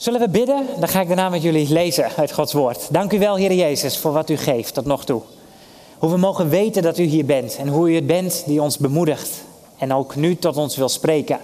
[0.00, 0.66] Zullen we bidden?
[0.78, 2.88] Dan ga ik daarna met jullie lezen uit Gods woord.
[2.90, 5.22] Dank u wel, Heer Jezus, voor wat u geeft tot nog toe.
[5.98, 8.78] Hoe we mogen weten dat u hier bent en hoe u het bent die ons
[8.78, 9.30] bemoedigt
[9.78, 11.38] en ook nu tot ons wil spreken.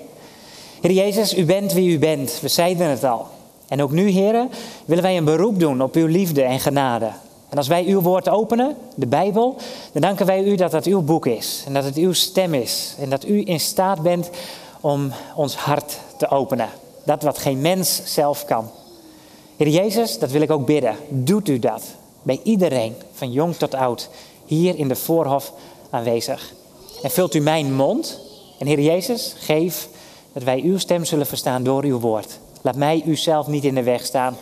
[0.80, 2.38] Heer Jezus, u bent wie u bent.
[2.40, 3.26] We zeiden het al.
[3.68, 4.50] En ook nu, heren,
[4.84, 7.10] willen wij een beroep doen op uw liefde en genade.
[7.48, 9.56] En als wij uw woord openen, de Bijbel,
[9.92, 11.62] dan danken wij u dat dat uw boek is.
[11.66, 12.94] En dat het uw stem is.
[13.00, 14.30] En dat u in staat bent
[14.80, 16.68] om ons hart te openen.
[17.06, 18.70] Dat wat geen mens zelf kan.
[19.56, 20.96] Heer Jezus, dat wil ik ook bidden.
[21.08, 21.82] Doet u dat
[22.22, 24.08] bij iedereen, van jong tot oud,
[24.44, 25.52] hier in de voorhof
[25.90, 26.52] aanwezig.
[27.02, 28.20] En vult u mijn mond.
[28.58, 29.88] En Heer Jezus, geef
[30.32, 32.38] dat wij uw stem zullen verstaan door uw woord.
[32.60, 34.36] Laat mij uzelf niet in de weg staan.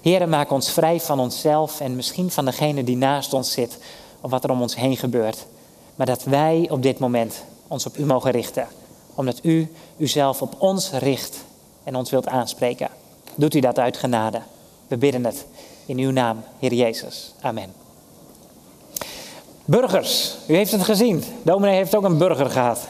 [0.00, 3.78] Heer, maak ons vrij van onszelf en misschien van degene die naast ons zit
[4.20, 5.46] of wat er om ons heen gebeurt.
[5.94, 8.66] Maar dat wij op dit moment ons op u mogen richten.
[9.14, 11.44] Omdat u uzelf op ons richt
[11.86, 12.88] en ons wilt aanspreken.
[13.34, 14.40] Doet u dat uit genade.
[14.88, 15.46] We bidden het
[15.86, 17.34] in uw naam, Heer Jezus.
[17.40, 17.72] Amen.
[19.64, 21.24] Burgers, u heeft het gezien.
[21.42, 22.86] Dominee heeft ook een burger gehad.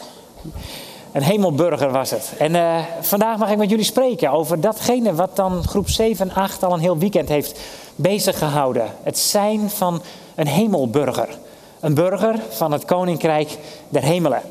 [1.12, 2.32] Een hemelburger was het.
[2.38, 6.34] En uh, vandaag mag ik met jullie spreken over datgene wat dan groep 7 en
[6.34, 7.60] 8 al een heel weekend heeft
[7.94, 8.90] bezig gehouden.
[9.02, 10.02] Het zijn van
[10.34, 11.38] een hemelburger.
[11.80, 14.42] Een burger van het Koninkrijk der Hemelen.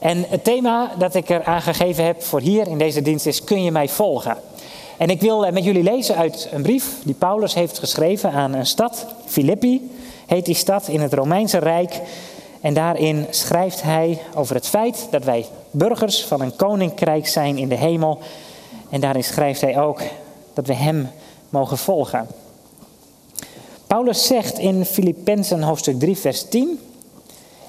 [0.00, 3.62] En het thema dat ik er aangegeven heb voor hier in deze dienst is: Kun
[3.62, 4.36] je mij volgen?
[4.96, 8.66] En ik wil met jullie lezen uit een brief die Paulus heeft geschreven aan een
[8.66, 9.90] stad, Filippi
[10.26, 12.00] heet die stad in het Romeinse Rijk.
[12.60, 17.68] En daarin schrijft hij over het feit dat wij burgers van een koninkrijk zijn in
[17.68, 18.18] de hemel.
[18.90, 20.00] En daarin schrijft hij ook
[20.54, 21.10] dat we hem
[21.48, 22.26] mogen volgen.
[23.86, 26.80] Paulus zegt in Filippenzen hoofdstuk 3, vers 10: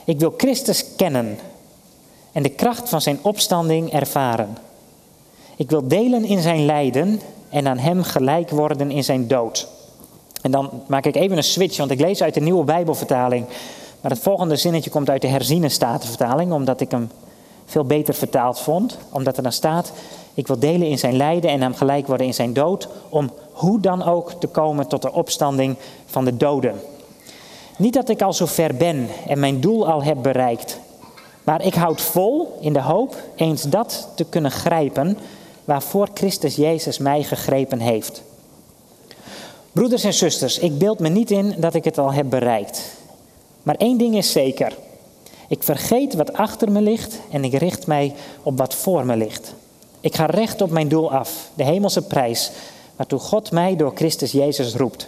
[0.05, 1.37] Ik wil Christus kennen
[2.31, 4.57] en de kracht van zijn opstanding ervaren.
[5.55, 9.67] Ik wil delen in zijn lijden en aan hem gelijk worden in zijn dood.
[10.41, 13.45] En dan maak ik even een switch, want ik lees uit de nieuwe Bijbelvertaling.
[14.01, 17.09] Maar het volgende zinnetje komt uit de herziene statenvertaling, omdat ik hem
[17.65, 18.97] veel beter vertaald vond.
[19.09, 19.91] Omdat er dan staat,
[20.33, 23.79] ik wil delen in zijn lijden en hem gelijk worden in zijn dood, om hoe
[23.79, 26.81] dan ook te komen tot de opstanding van de doden.
[27.77, 30.79] Niet dat ik al zo ver ben en mijn doel al heb bereikt,
[31.51, 35.17] maar ik houd vol in de hoop eens dat te kunnen grijpen
[35.65, 38.23] waarvoor Christus Jezus mij gegrepen heeft.
[39.71, 42.81] Broeders en zusters, ik beeld me niet in dat ik het al heb bereikt.
[43.63, 44.77] Maar één ding is zeker.
[45.47, 48.13] Ik vergeet wat achter me ligt en ik richt mij
[48.43, 49.53] op wat voor me ligt.
[49.99, 52.51] Ik ga recht op mijn doel af, de hemelse prijs,
[52.95, 55.07] waartoe God mij door Christus Jezus roept.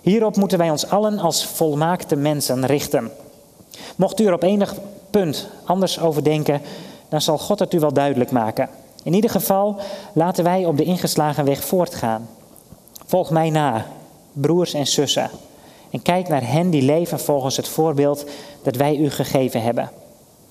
[0.00, 3.10] Hierop moeten wij ons allen als volmaakte mensen richten.
[3.96, 4.74] Mocht u er op enig
[5.10, 6.60] punt anders over denken,
[7.08, 8.68] dan zal God het u wel duidelijk maken.
[9.02, 9.76] In ieder geval
[10.12, 12.28] laten wij op de ingeslagen weg voortgaan.
[13.06, 13.86] Volg mij na,
[14.32, 15.30] broers en zussen.
[15.90, 18.24] En kijk naar hen die leven volgens het voorbeeld
[18.62, 19.90] dat wij u gegeven hebben.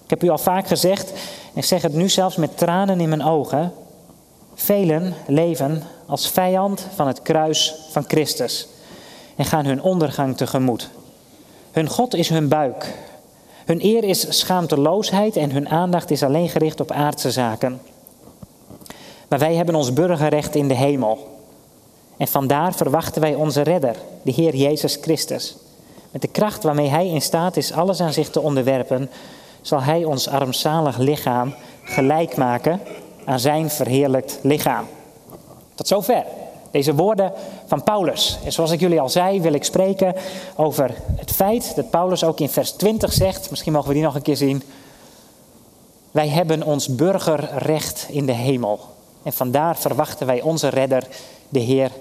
[0.04, 3.10] Ik heb u al vaak gezegd, en ik zeg het nu zelfs met tranen in
[3.10, 3.74] mijn ogen.
[4.56, 8.68] Velen leven als vijand van het kruis van Christus
[9.36, 10.90] en gaan hun ondergang tegemoet.
[11.72, 12.94] Hun God is hun buik.
[13.68, 17.82] Hun eer is schaamteloosheid en hun aandacht is alleen gericht op aardse zaken.
[19.28, 21.40] Maar wij hebben ons burgerrecht in de hemel.
[22.18, 25.56] En vandaar verwachten wij onze redder, de Heer Jezus Christus.
[26.12, 29.10] Met de kracht waarmee Hij in staat is alles aan zich te onderwerpen,
[29.62, 32.82] zal Hij ons armzalig lichaam gelijk maken
[33.26, 34.86] aan Zijn verheerlijkt lichaam.
[35.76, 36.24] Tot zover.
[36.78, 37.34] Deze woorden
[37.66, 38.38] van Paulus.
[38.44, 40.16] En zoals ik jullie al zei, wil ik spreken
[40.56, 44.16] over het feit dat Paulus ook in vers 20 zegt, misschien mogen we die nog
[44.16, 44.64] een keer zien.
[46.12, 48.80] Wij hebben ons burgerrecht in de hemel.
[49.24, 51.08] En vandaar verwachten wij onze redder,
[51.50, 51.92] de Heer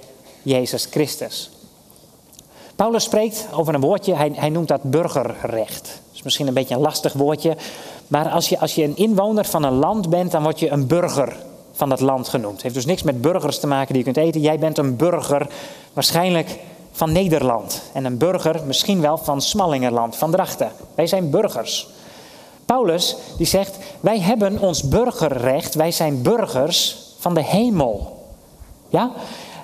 [0.43, 1.51] Jezus Christus.
[2.75, 5.85] Paulus spreekt over een woordje, hij, hij noemt dat burgerrecht.
[5.85, 7.57] Dat is misschien een beetje een lastig woordje,
[8.09, 10.87] maar als je, als je een inwoner van een land bent, dan word je een
[10.87, 11.37] burger
[11.77, 12.53] van dat land genoemd.
[12.53, 14.41] Het heeft dus niks met burgers te maken die je kunt eten.
[14.41, 15.47] Jij bent een burger,
[15.93, 16.59] waarschijnlijk
[16.93, 17.83] van Nederland.
[17.93, 20.71] En een burger misschien wel van Smallingerland, van Drachten.
[20.95, 21.89] Wij zijn burgers.
[22.65, 28.25] Paulus die zegt, wij hebben ons burgerrecht, wij zijn burgers van de hemel.
[28.89, 29.11] Ja?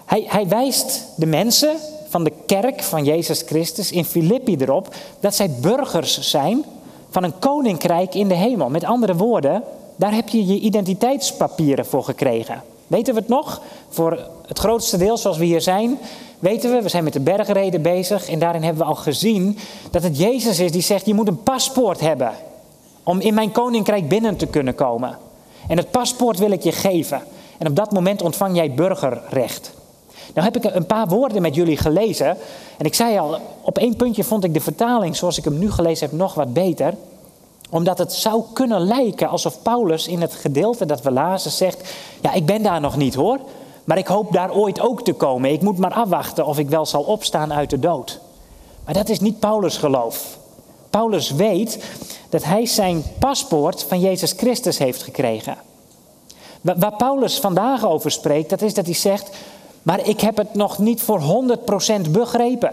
[0.05, 1.76] Hij, hij wijst de mensen
[2.09, 6.64] van de kerk van Jezus Christus in Filippi erop dat zij burgers zijn
[7.11, 8.69] van een koninkrijk in de hemel.
[8.69, 9.62] Met andere woorden,
[10.02, 12.62] daar heb je je identiteitspapieren voor gekregen.
[12.87, 13.62] Weten we het nog?
[13.88, 15.99] Voor het grootste deel, zoals we hier zijn,
[16.38, 19.58] weten we, we zijn met de bergreden bezig en daarin hebben we al gezien
[19.90, 22.32] dat het Jezus is die zegt: Je moet een paspoort hebben
[23.02, 25.19] om in mijn koninkrijk binnen te kunnen komen.
[25.69, 27.22] En het paspoort wil ik je geven.
[27.58, 29.72] En op dat moment ontvang jij burgerrecht.
[30.34, 32.37] Nou heb ik een paar woorden met jullie gelezen.
[32.78, 35.70] En ik zei al, op één puntje vond ik de vertaling zoals ik hem nu
[35.70, 36.94] gelezen heb nog wat beter.
[37.73, 42.33] Omdat het zou kunnen lijken alsof Paulus in het gedeelte dat we lazen zegt: Ja,
[42.33, 43.39] ik ben daar nog niet hoor.
[43.85, 45.53] Maar ik hoop daar ooit ook te komen.
[45.53, 48.21] Ik moet maar afwachten of ik wel zal opstaan uit de dood.
[48.85, 50.39] Maar dat is niet Paulus' geloof.
[50.91, 51.85] Paulus weet
[52.29, 55.57] dat hij zijn paspoort van Jezus Christus heeft gekregen.
[56.61, 59.37] Waar Paulus vandaag over spreekt, dat is dat hij zegt:
[59.83, 61.21] Maar ik heb het nog niet voor
[62.05, 62.73] 100% begrepen.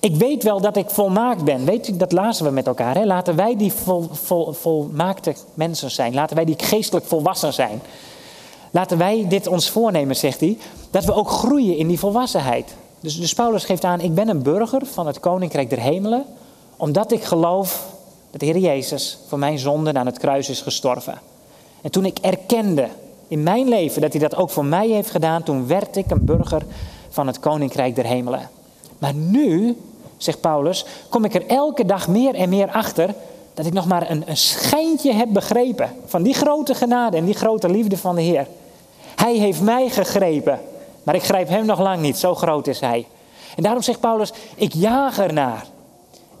[0.00, 1.64] Ik weet wel dat ik volmaakt ben.
[1.64, 2.94] Weet u, dat lazen we met elkaar.
[2.94, 3.04] Hè?
[3.04, 6.14] Laten wij die vol, vol, volmaakte mensen zijn.
[6.14, 7.80] Laten wij die geestelijk volwassen zijn.
[8.70, 10.58] Laten wij dit ons voornemen, zegt hij,
[10.90, 12.74] dat we ook groeien in die volwassenheid.
[13.00, 16.24] Dus, dus Paulus geeft aan, ik ben een burger van het Koninkrijk der Hemelen,
[16.76, 17.86] omdat ik geloof
[18.30, 21.18] dat de Heer Jezus voor mijn zonden aan het kruis is gestorven.
[21.82, 22.88] En toen ik erkende
[23.28, 26.24] in mijn leven dat hij dat ook voor mij heeft gedaan, toen werd ik een
[26.24, 26.62] burger
[27.08, 28.50] van het Koninkrijk der Hemelen.
[28.98, 29.76] Maar nu,
[30.18, 33.14] zegt Paulus, kom ik er elke dag meer en meer achter
[33.54, 37.34] dat ik nog maar een, een schijntje heb begrepen van die grote genade en die
[37.34, 38.46] grote liefde van de Heer.
[39.14, 40.60] Hij heeft mij gegrepen,
[41.02, 43.06] maar ik grijp hem nog lang niet, zo groot is hij.
[43.56, 45.66] En daarom zegt Paulus, ik jaag ernaar.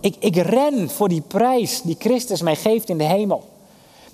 [0.00, 3.44] Ik, ik ren voor die prijs die Christus mij geeft in de hemel.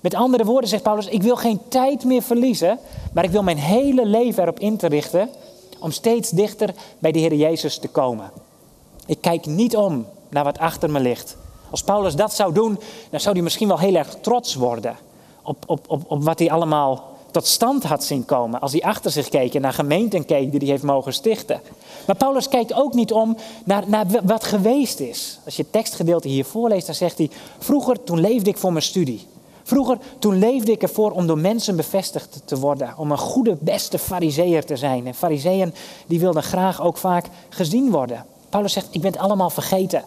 [0.01, 2.79] Met andere woorden zegt Paulus, ik wil geen tijd meer verliezen,
[3.13, 5.29] maar ik wil mijn hele leven erop in te richten
[5.79, 8.31] om steeds dichter bij de Heer Jezus te komen.
[9.05, 11.37] Ik kijk niet om naar wat achter me ligt.
[11.69, 12.79] Als Paulus dat zou doen,
[13.09, 14.97] dan zou hij misschien wel heel erg trots worden
[15.41, 18.61] op, op, op, op wat hij allemaal tot stand had zien komen.
[18.61, 21.61] Als hij achter zich keek en naar gemeenten keek die hij heeft mogen stichten.
[22.07, 25.39] Maar Paulus kijkt ook niet om naar, naar wat geweest is.
[25.45, 27.29] Als je het tekstgedeelte hier voorleest, dan zegt hij:
[27.59, 29.27] Vroeger, toen leefde ik voor mijn studie.
[29.63, 32.93] Vroeger, toen leefde ik ervoor om door mensen bevestigd te worden.
[32.97, 35.07] Om een goede, beste fariseer te zijn.
[35.07, 35.73] En fariseeën
[36.07, 38.25] die wilden graag ook vaak gezien worden.
[38.49, 40.03] Paulus zegt, ik ben het allemaal vergeten.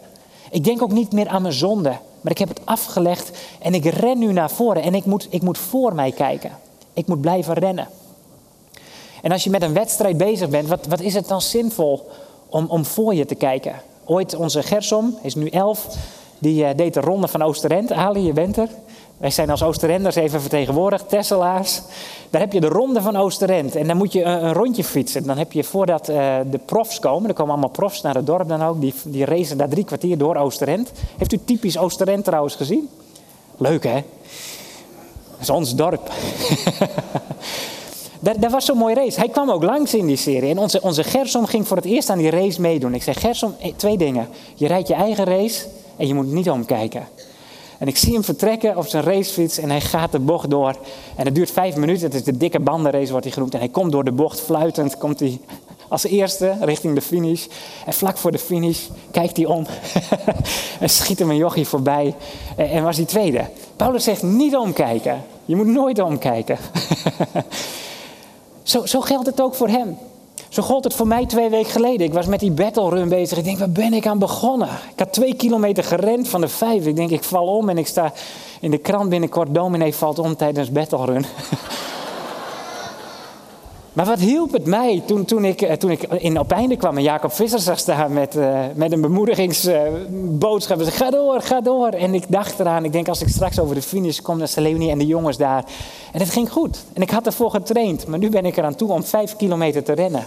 [0.50, 1.96] Ik denk ook niet meer aan mijn zonde.
[2.20, 4.82] Maar ik heb het afgelegd en ik ren nu naar voren.
[4.82, 6.50] En ik moet, ik moet voor mij kijken.
[6.92, 7.88] Ik moet blijven rennen.
[9.22, 12.08] En als je met een wedstrijd bezig bent, wat, wat is het dan zinvol
[12.48, 13.72] om, om voor je te kijken?
[14.04, 15.86] Ooit onze Gersom, is nu elf,
[16.38, 17.92] die uh, deed de ronde van Oosterend.
[17.92, 18.68] Ali, je bent er.
[19.18, 21.80] Wij zijn als Oosterenders even vertegenwoordigd, Tesselaars.
[22.30, 23.76] Daar heb je de ronde van Oosterend.
[23.76, 25.26] En dan moet je een, een rondje fietsen.
[25.26, 28.48] Dan heb je voordat uh, de profs komen, er komen allemaal profs naar het dorp
[28.48, 30.92] dan ook, die, die racen daar drie kwartier door Oosterend.
[31.16, 32.88] Heeft u typisch Oosterend trouwens gezien?
[33.56, 34.02] Leuk hè?
[35.30, 36.10] Dat is ons dorp.
[38.40, 39.18] dat, was zo'n mooi race.
[39.18, 40.50] Hij kwam ook langs in die serie.
[40.50, 42.94] En onze, onze Gersom ging voor het eerst aan die race meedoen.
[42.94, 44.28] Ik zeg, Gersom, eh, twee dingen.
[44.54, 45.66] Je rijdt je eigen race
[45.96, 47.08] en je moet niet omkijken.
[47.78, 50.76] En ik zie hem vertrekken op zijn racefiets en hij gaat de bocht door.
[51.16, 53.52] En het duurt vijf minuten, het is de dikke bandenrace wordt hij genoemd.
[53.52, 55.40] En hij komt door de bocht fluitend, komt hij
[55.88, 57.46] als eerste richting de finish.
[57.86, 59.66] En vlak voor de finish kijkt hij om
[60.80, 62.14] en schiet hem een jochie voorbij.
[62.56, 63.44] En was hij tweede.
[63.76, 65.22] Paulus zegt niet omkijken.
[65.44, 66.58] Je moet nooit omkijken.
[68.62, 69.98] zo, zo geldt het ook voor hem.
[70.48, 72.06] Zo gold het voor mij twee weken geleden.
[72.06, 73.38] Ik was met die battle run bezig.
[73.38, 74.68] Ik denk, waar ben ik aan begonnen?
[74.68, 76.86] Ik had twee kilometer gerend van de vijf.
[76.86, 78.12] Ik denk, ik val om en ik sta
[78.60, 79.54] in de krant binnenkort.
[79.54, 81.24] Dominee valt om tijdens battle run.
[83.98, 87.32] Maar wat hielp het mij toen, toen, ik, eh, toen ik in kwam en Jacob
[87.32, 90.80] Visser zag staan met, uh, met een bemoedigingsboodschap.
[90.80, 91.88] Uh, ga door, ga door.
[91.88, 94.64] En ik dacht eraan, ik denk als ik straks over de finish kom, dan zijn
[94.64, 95.64] Leonie en de jongens daar.
[96.12, 96.84] En het ging goed.
[96.92, 98.06] En ik had ervoor getraind.
[98.06, 100.26] Maar nu ben ik eraan toe om vijf kilometer te rennen.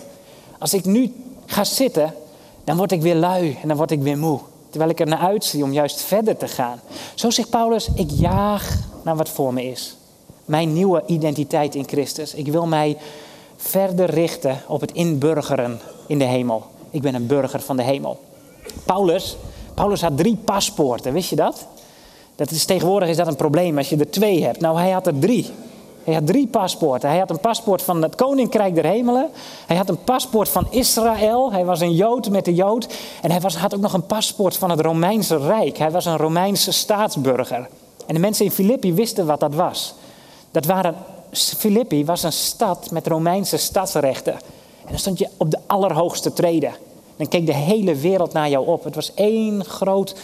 [0.59, 1.13] Als ik nu
[1.45, 2.13] ga zitten,
[2.63, 4.39] dan word ik weer lui en dan word ik weer moe.
[4.69, 6.79] Terwijl ik er naar uitzie om juist verder te gaan.
[7.15, 9.95] Zo zegt Paulus, ik jaag naar wat voor me is.
[10.45, 12.33] Mijn nieuwe identiteit in Christus.
[12.33, 12.97] Ik wil mij
[13.61, 16.63] verder richten op het inburgeren in de hemel.
[16.89, 18.19] Ik ben een burger van de hemel.
[18.85, 19.37] Paulus,
[19.73, 21.67] Paulus had drie paspoorten, wist je dat?
[22.35, 24.59] dat is, tegenwoordig is dat een probleem als je er twee hebt.
[24.59, 25.49] Nou, hij had er drie.
[26.03, 27.09] Hij had drie paspoorten.
[27.09, 29.29] Hij had een paspoort van het Koninkrijk der Hemelen.
[29.67, 31.51] Hij had een paspoort van Israël.
[31.51, 32.87] Hij was een Jood met de Jood.
[33.21, 35.77] En hij was, had ook nog een paspoort van het Romeinse Rijk.
[35.77, 37.69] Hij was een Romeinse staatsburger.
[38.07, 39.93] En de mensen in Filippi wisten wat dat was.
[40.51, 40.95] Dat waren
[41.31, 44.33] Filippi was een stad met Romeinse stadsrechten.
[44.33, 46.73] En dan stond je op de allerhoogste treden.
[47.15, 48.83] Dan keek de hele wereld naar jou op.
[48.83, 50.15] Het was één groot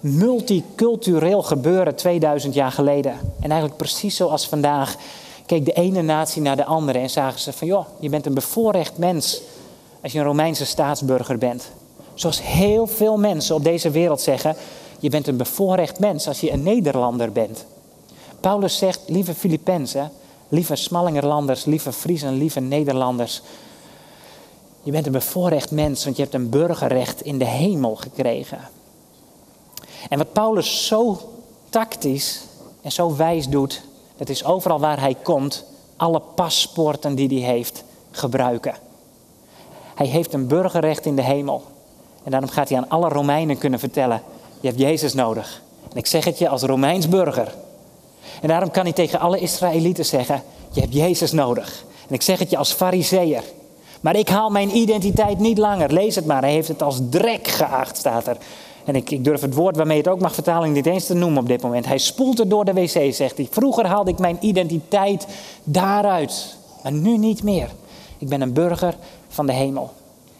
[0.00, 3.12] multicultureel gebeuren 2000 jaar geleden.
[3.40, 4.96] En eigenlijk precies zoals vandaag
[5.46, 8.34] keek de ene natie naar de andere en zagen ze van joh, je bent een
[8.34, 9.40] bevoorrecht mens
[10.02, 11.70] als je een Romeinse staatsburger bent.
[12.14, 14.56] Zoals heel veel mensen op deze wereld zeggen,
[14.98, 17.64] je bent een bevoorrecht mens als je een Nederlander bent.
[18.40, 20.10] Paulus zegt, lieve Filippenzen,
[20.48, 23.42] lieve Smallingerlanders, lieve Friesen, lieve Nederlanders.
[24.82, 28.58] Je bent een bevoorrecht mens, want je hebt een burgerrecht in de hemel gekregen.
[30.08, 31.20] En wat Paulus zo
[31.68, 32.42] tactisch
[32.82, 33.82] en zo wijs doet,
[34.16, 35.64] dat is overal waar hij komt,
[35.96, 38.74] alle paspoorten die hij heeft, gebruiken.
[39.94, 41.62] Hij heeft een burgerrecht in de hemel.
[42.22, 44.22] En daarom gaat hij aan alle Romeinen kunnen vertellen:
[44.60, 45.62] Je hebt Jezus nodig.
[45.90, 47.54] En ik zeg het je als Romeins burger.
[48.42, 51.84] En daarom kan hij tegen alle Israëlieten zeggen: Je hebt Jezus nodig.
[52.08, 53.42] En ik zeg het je als Fariseer.
[54.00, 55.92] Maar ik haal mijn identiteit niet langer.
[55.92, 56.42] Lees het maar.
[56.42, 58.36] Hij heeft het als drek geacht, staat er.
[58.84, 61.48] En ik, durf het woord waarmee het ook mag vertalen niet eens te noemen op
[61.48, 61.86] dit moment.
[61.86, 63.48] Hij spoelt het door de wc, zegt hij.
[63.50, 65.26] Vroeger haalde ik mijn identiteit
[65.64, 66.56] daaruit.
[66.82, 67.70] Maar nu niet meer.
[68.18, 68.96] Ik ben een burger
[69.28, 69.92] van de hemel.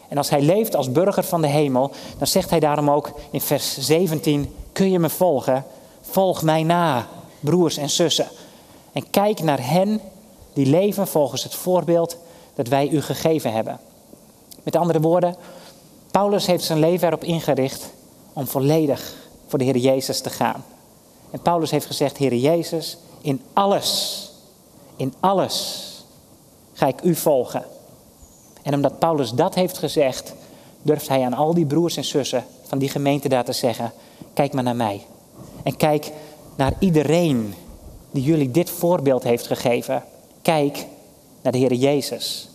[0.08, 3.40] En als hij leeft als burger van de hemel, dan zegt hij daarom ook in
[3.40, 5.64] vers 17: Kun je me volgen?
[6.00, 7.06] Volg mij na,
[7.44, 8.28] broers en zussen.
[8.92, 10.00] En kijk naar hen
[10.52, 12.16] die leven volgens het voorbeeld
[12.54, 13.80] dat wij u gegeven hebben.
[14.62, 15.36] Met andere woorden,
[16.10, 17.90] Paulus heeft zijn leven erop ingericht
[18.32, 19.14] om volledig
[19.46, 20.64] voor de Heer Jezus te gaan.
[21.30, 24.30] En Paulus heeft gezegd, Heer Jezus, in alles,
[24.96, 25.88] in alles
[26.72, 27.64] ga ik u volgen.
[28.62, 30.34] En omdat Paulus dat heeft gezegd,
[30.82, 33.92] durft hij aan al die broers en zussen van die gemeente daar te zeggen,
[34.34, 35.06] kijk maar naar mij.
[35.62, 36.12] En kijk
[36.54, 37.54] naar iedereen
[38.10, 40.04] die jullie dit voorbeeld heeft gegeven.
[40.42, 40.86] Kijk
[41.42, 42.48] naar de Heer Jezus,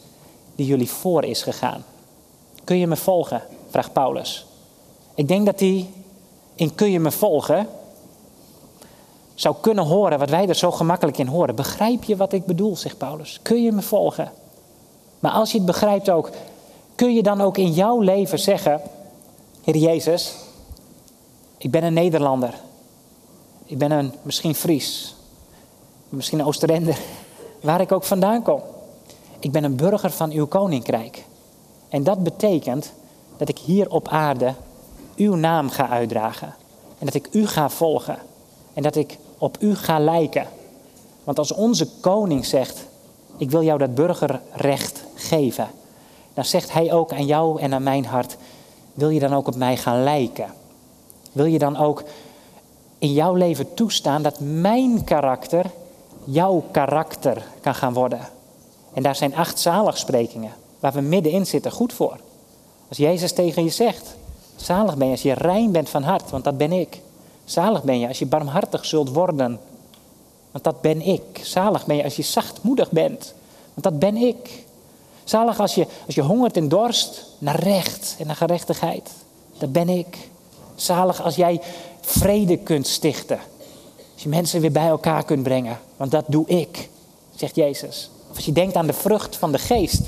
[0.55, 1.83] die jullie voor is gegaan.
[2.63, 3.41] Kun je me volgen?
[3.69, 4.45] vraagt Paulus.
[5.15, 5.89] Ik denk dat hij
[6.55, 7.67] in kun je me volgen
[9.39, 11.55] zou kunnen horen wat wij er zo gemakkelijk in horen.
[11.55, 13.39] Begrijp je wat ik bedoel, zegt Paulus?
[13.41, 14.31] Kun je me volgen?
[15.19, 16.29] Maar als je het begrijpt ook,
[16.95, 18.81] kun je dan ook in jouw leven zeggen:
[19.63, 20.35] Heer Jezus,
[21.57, 22.53] ik ben een Nederlander.
[23.69, 25.15] Ik ben een misschien Fries,
[26.09, 26.97] misschien Oosterender,
[27.61, 28.61] waar ik ook vandaan kom.
[29.39, 31.25] Ik ben een burger van uw koninkrijk.
[31.89, 32.91] En dat betekent
[33.37, 34.53] dat ik hier op aarde
[35.15, 36.55] uw naam ga uitdragen.
[36.99, 38.17] En dat ik u ga volgen.
[38.73, 40.47] En dat ik op u ga lijken.
[41.23, 42.85] Want als onze koning zegt:
[43.37, 45.67] Ik wil jou dat burgerrecht geven.
[46.33, 48.37] Dan zegt hij ook aan jou en aan mijn hart:
[48.93, 50.53] Wil je dan ook op mij gaan lijken?
[51.31, 52.03] Wil je dan ook
[52.99, 55.65] in jouw leven toestaan dat mijn karakter
[56.23, 58.19] jouw karakter kan gaan worden?
[58.93, 62.17] En daar zijn acht zaligsprekingen waar we middenin zitten goed voor.
[62.87, 64.15] Als Jezus tegen je zegt:
[64.55, 67.01] Zalig ben je als je rein bent van hart, want dat ben ik.
[67.45, 69.59] Zalig ben je als je barmhartig zult worden,
[70.51, 71.39] want dat ben ik.
[71.41, 73.33] Zalig ben je als je zachtmoedig bent,
[73.73, 74.65] want dat ben ik.
[75.23, 79.09] Zalig als je, als je hongert en dorst naar recht en naar gerechtigheid,
[79.57, 80.29] dat ben ik.
[80.75, 81.61] Zalig als jij
[82.09, 83.39] vrede kunt stichten.
[84.13, 86.89] Als je mensen weer bij elkaar kunt brengen, want dat doe ik,
[87.35, 88.09] zegt Jezus.
[88.29, 90.01] Of als je denkt aan de vrucht van de geest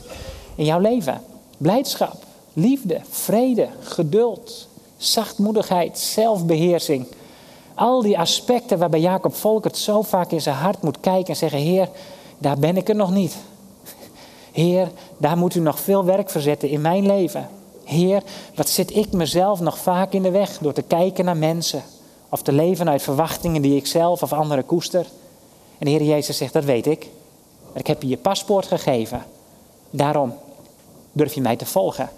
[0.55, 1.22] in jouw leven.
[1.58, 4.67] Blijdschap, liefde, vrede, geduld,
[4.98, 7.08] zachtmoedigheid, zelfbeheersing.
[7.75, 11.60] Al die aspecten waarbij Jacob Volkert zo vaak in zijn hart moet kijken en zeggen:
[11.60, 11.89] Heer,
[12.38, 13.36] daar ben ik er nog niet.
[14.51, 17.50] Heer, daar moet u nog veel werk verzetten in mijn leven.
[17.84, 18.24] Heer,
[18.55, 21.84] wat zit ik mezelf nog vaak in de weg door te kijken naar mensen
[22.31, 25.05] of te leven uit verwachtingen die ik zelf of anderen koester.
[25.77, 27.07] En de Heer Jezus zegt: Dat weet ik.
[27.71, 29.23] Maar ik heb je je paspoort gegeven.
[29.89, 30.33] Daarom
[31.11, 32.09] durf je mij te volgen.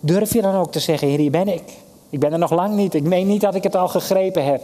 [0.00, 1.62] Durf je dan ook te zeggen, Heer, hier ben ik.
[2.10, 2.94] Ik ben er nog lang niet.
[2.94, 4.62] Ik meen niet dat ik het al gegrepen heb.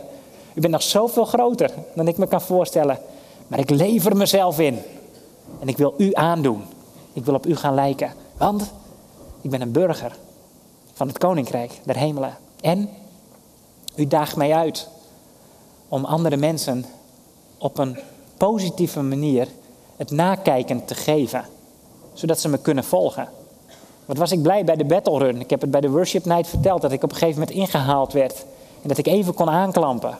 [0.54, 2.98] U bent nog zoveel groter dan ik me kan voorstellen.
[3.46, 4.78] Maar ik lever mezelf in.
[5.60, 6.62] En ik wil u aandoen.
[7.12, 8.12] Ik wil op u gaan lijken.
[8.36, 8.72] Want
[9.40, 10.16] ik ben een burger
[10.92, 12.36] van het koninkrijk der hemelen.
[12.60, 12.88] En
[13.94, 14.88] u daagt mij uit
[15.88, 16.84] om andere mensen
[17.58, 17.98] op een
[18.36, 19.48] positieve manier
[19.96, 21.44] het nakijken te geven.
[22.12, 23.28] Zodat ze me kunnen volgen.
[24.06, 25.40] Wat was ik blij bij de battle run.
[25.40, 28.12] Ik heb het bij de worship night verteld dat ik op een gegeven moment ingehaald
[28.12, 28.44] werd.
[28.82, 30.18] En dat ik even kon aanklampen.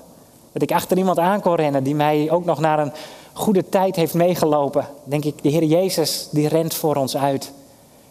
[0.53, 2.93] Dat ik achter iemand aan kon rennen die mij ook nog naar een
[3.33, 4.87] goede tijd heeft meegelopen.
[5.05, 7.53] Denk ik, de Heer Jezus die rent voor ons uit.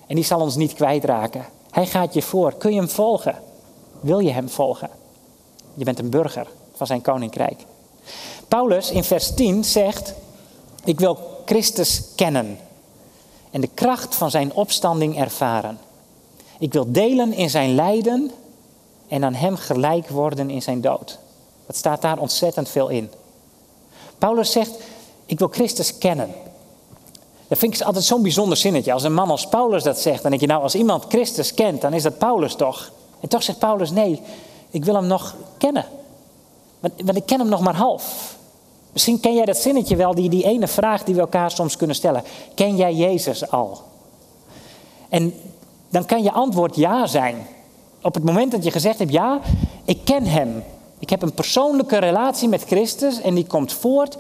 [0.07, 1.45] En die zal ons niet kwijtraken.
[1.71, 2.53] Hij gaat je voor.
[2.53, 3.35] Kun je hem volgen?
[3.99, 4.89] Wil je hem volgen?
[5.73, 7.65] Je bent een burger van zijn koninkrijk.
[8.47, 10.13] Paulus in vers 10 zegt:
[10.83, 12.57] Ik wil Christus kennen
[13.51, 15.79] en de kracht van zijn opstanding ervaren.
[16.59, 18.31] Ik wil delen in zijn lijden
[19.07, 21.19] en aan hem gelijk worden in zijn dood.
[21.65, 23.11] Dat staat daar ontzettend veel in.
[24.17, 24.71] Paulus zegt,
[25.25, 26.29] ik wil Christus kennen.
[27.47, 28.93] Dat vind ik altijd zo'n bijzonder zinnetje.
[28.93, 31.81] Als een man als Paulus dat zegt, dan denk je nou, als iemand Christus kent,
[31.81, 32.91] dan is dat Paulus toch?
[33.19, 34.21] En toch zegt Paulus, nee,
[34.71, 35.85] ik wil hem nog kennen.
[36.79, 38.35] Want, want ik ken hem nog maar half.
[38.91, 41.95] Misschien ken jij dat zinnetje wel, die, die ene vraag die we elkaar soms kunnen
[41.95, 42.23] stellen.
[42.55, 43.81] Ken jij Jezus al?
[45.09, 45.33] En
[45.89, 47.47] dan kan je antwoord ja zijn.
[48.01, 49.39] Op het moment dat je gezegd hebt, ja,
[49.85, 50.63] ik ken Hem.
[50.99, 54.17] Ik heb een persoonlijke relatie met Christus en die komt voort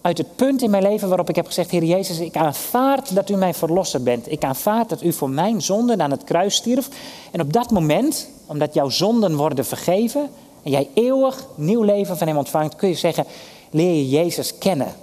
[0.00, 3.30] uit het punt in mijn leven waarop ik heb gezegd, Heer Jezus, ik aanvaard dat
[3.30, 4.32] u mijn verlosser bent.
[4.32, 6.88] Ik aanvaard dat u voor mijn zonden aan het kruis stierf.
[7.30, 10.30] En op dat moment, omdat jouw zonden worden vergeven
[10.62, 13.24] en jij eeuwig nieuw leven van Hem ontvangt, kun je zeggen,
[13.70, 14.94] leer je Jezus kennen.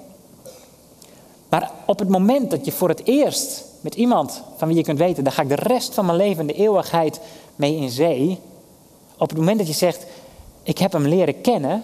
[1.49, 4.99] Maar op het moment dat je voor het eerst met iemand van wie je kunt
[4.99, 7.19] weten, daar ga ik de rest van mijn leven, de eeuwigheid
[7.55, 8.39] mee in zee.
[9.17, 10.05] Op het moment dat je zegt,
[10.63, 11.83] ik heb hem leren kennen,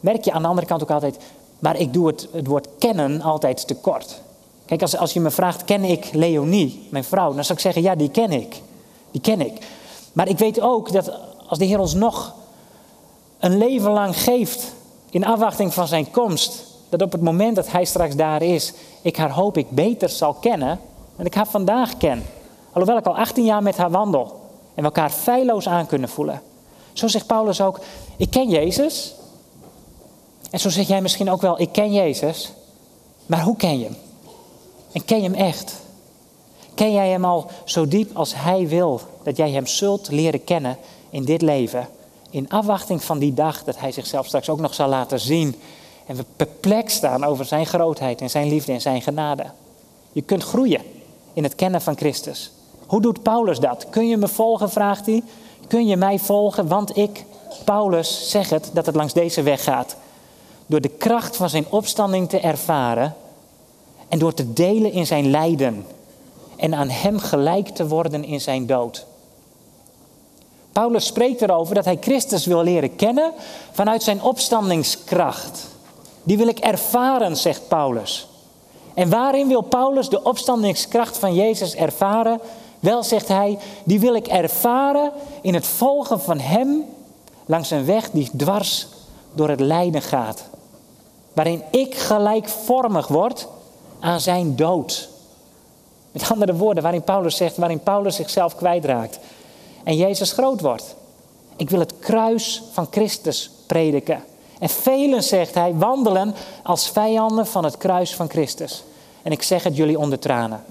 [0.00, 1.16] merk je aan de andere kant ook altijd,
[1.58, 4.20] maar ik doe het, het woord kennen altijd tekort.
[4.64, 7.82] Kijk, als, als je me vraagt, ken ik Leonie, mijn vrouw, dan zou ik zeggen,
[7.82, 8.60] ja, die ken ik.
[9.10, 9.58] Die ken ik.
[10.18, 11.12] Maar ik weet ook dat
[11.46, 12.34] als de Heer ons nog
[13.38, 14.72] een leven lang geeft
[15.10, 18.72] in afwachting van zijn komst, dat op het moment dat hij straks daar is,
[19.02, 20.80] ik haar hoop ik beter zal kennen
[21.16, 22.26] dan ik haar vandaag ken.
[22.72, 24.22] Alhoewel ik al 18 jaar met haar wandel
[24.74, 26.42] en we elkaar feilloos aan kunnen voelen.
[26.92, 27.80] Zo zegt Paulus ook,
[28.16, 29.14] ik ken Jezus.
[30.50, 32.52] En zo zeg jij misschien ook wel, ik ken Jezus.
[33.26, 33.96] Maar hoe ken je hem?
[34.92, 35.74] En ken je hem echt?
[36.78, 40.76] Ken jij hem al zo diep als hij wil dat jij hem zult leren kennen
[41.10, 41.88] in dit leven?
[42.30, 45.54] In afwachting van die dag dat hij zichzelf straks ook nog zal laten zien
[46.06, 49.44] en we perplex staan over zijn grootheid en zijn liefde en zijn genade.
[50.12, 50.80] Je kunt groeien
[51.32, 52.52] in het kennen van Christus.
[52.86, 53.86] Hoe doet Paulus dat?
[53.90, 55.22] Kun je me volgen, vraagt hij.
[55.66, 56.68] Kun je mij volgen?
[56.68, 57.24] Want ik,
[57.64, 59.96] Paulus, zeg het dat het langs deze weg gaat.
[60.66, 63.14] Door de kracht van zijn opstanding te ervaren
[64.08, 65.84] en door te delen in zijn lijden
[66.58, 69.06] en aan hem gelijk te worden in zijn dood.
[70.72, 73.32] Paulus spreekt erover dat hij Christus wil leren kennen
[73.72, 75.66] vanuit zijn opstandingskracht.
[76.22, 78.28] Die wil ik ervaren, zegt Paulus.
[78.94, 82.40] En waarin wil Paulus de opstandingskracht van Jezus ervaren?
[82.80, 85.12] Wel, zegt hij, die wil ik ervaren
[85.42, 86.84] in het volgen van Hem
[87.46, 88.86] langs een weg die dwars
[89.34, 90.44] door het lijden gaat.
[91.32, 93.48] Waarin ik gelijkvormig word
[94.00, 95.08] aan Zijn dood.
[96.12, 99.18] Met andere woorden, waarin Paulus zegt, waarin Paulus zichzelf kwijtraakt.
[99.84, 100.94] En Jezus groot wordt.
[101.56, 104.24] Ik wil het kruis van Christus prediken.
[104.58, 108.84] En velen, zegt hij, wandelen als vijanden van het kruis van Christus.
[109.22, 110.64] En ik zeg het jullie onder tranen.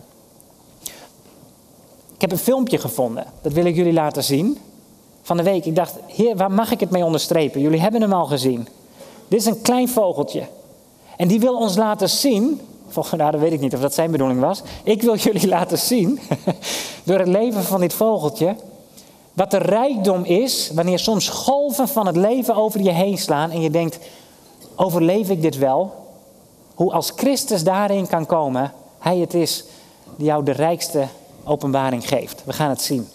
[2.16, 4.58] Ik heb een filmpje gevonden, dat wil ik jullie laten zien.
[5.22, 7.62] Van de week, ik dacht, heer, waar mag ik het mee onderstrepen?
[7.62, 8.68] Jullie hebben hem al gezien.
[9.28, 10.48] Dit is een klein vogeltje.
[11.18, 12.62] En die wil ons laten zien,
[13.18, 14.62] nou, dat weet ik niet of dat zijn bedoeling was.
[14.84, 16.20] Ik wil jullie laten zien,
[17.06, 18.56] door het leven van dit vogeltje,
[19.34, 23.62] wat de rijkdom is wanneer soms golven van het leven over je heen slaan en
[23.62, 24.00] je denkt,
[24.76, 25.94] overleef ik dit wel?
[26.76, 29.64] Hoe als Christus daarin kan komen, Hij het is
[30.16, 31.08] die jou de rijkste
[31.44, 32.44] openbaring geeft.
[32.46, 33.08] We gaan het zien.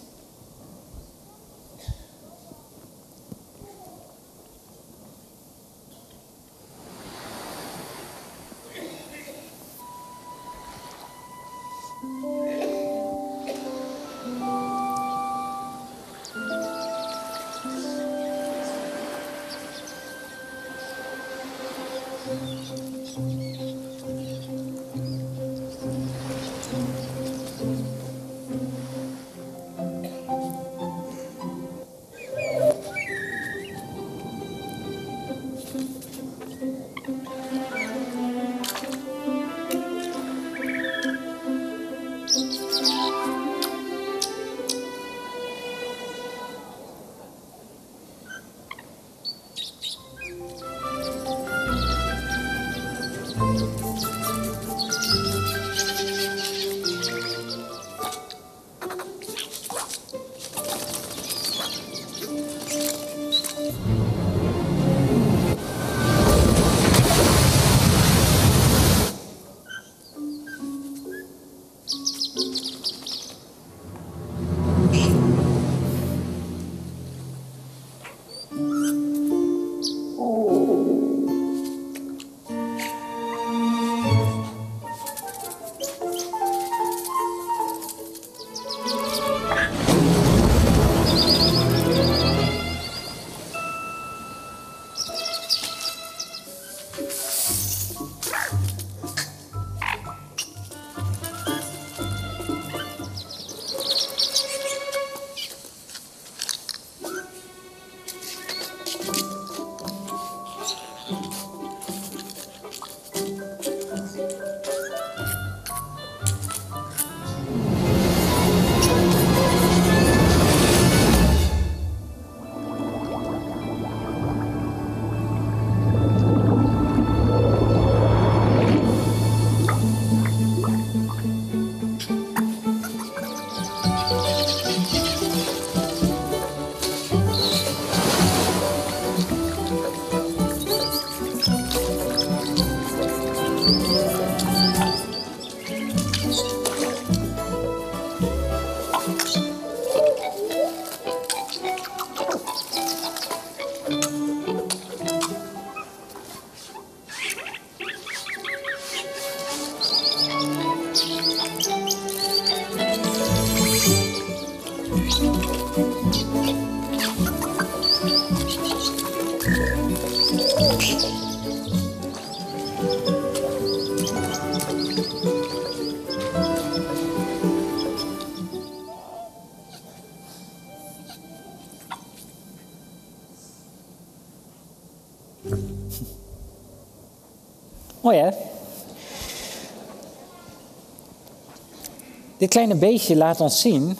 [192.53, 193.97] Kleine beestje laat ons zien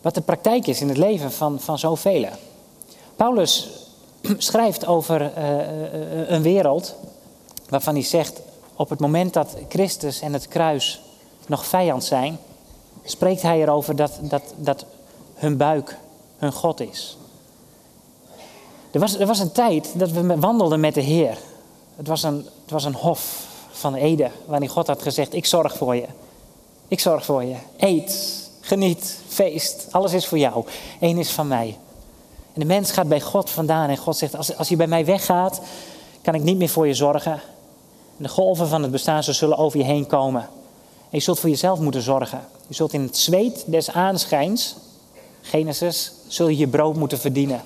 [0.00, 2.28] wat de praktijk is in het leven van, van zoveel.
[3.16, 3.68] Paulus
[4.38, 6.94] schrijft over uh, een wereld
[7.68, 8.40] waarvan hij zegt,
[8.76, 11.00] op het moment dat Christus en het kruis
[11.46, 12.38] nog vijand zijn,
[13.04, 14.84] spreekt hij erover dat, dat, dat
[15.34, 15.98] hun buik
[16.38, 17.16] hun God is.
[18.90, 21.38] Er was, er was een tijd dat we wandelden met de Heer.
[21.96, 23.45] Het was een, het was een hof
[23.76, 26.06] van Ede, waarin God had gezegd, ik zorg voor je.
[26.88, 27.56] Ik zorg voor je.
[27.76, 30.64] Eet, geniet, feest, alles is voor jou.
[31.00, 31.78] Eén is van mij.
[32.52, 35.04] En de mens gaat bij God vandaan en God zegt, als, als je bij mij
[35.04, 35.60] weggaat,
[36.22, 37.32] kan ik niet meer voor je zorgen.
[38.16, 40.42] En de golven van het bestaan zullen over je heen komen.
[41.10, 42.40] En je zult voor jezelf moeten zorgen.
[42.66, 44.76] Je zult in het zweet des aanschijns,
[45.40, 47.62] Genesis, zul je je brood moeten verdienen.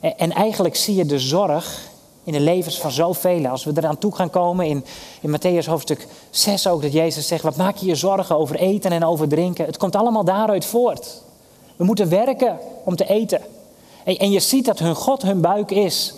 [0.00, 1.80] En, en eigenlijk zie je de zorg
[2.28, 3.46] in de levens van zoveel.
[3.46, 4.84] Als we eraan toe gaan komen in,
[5.20, 8.92] in Matthäus hoofdstuk 6 ook, dat Jezus zegt, wat maak je je zorgen over eten
[8.92, 9.64] en over drinken?
[9.64, 11.22] Het komt allemaal daaruit voort.
[11.76, 13.40] We moeten werken om te eten.
[14.04, 16.14] En, en je ziet dat hun God hun buik is.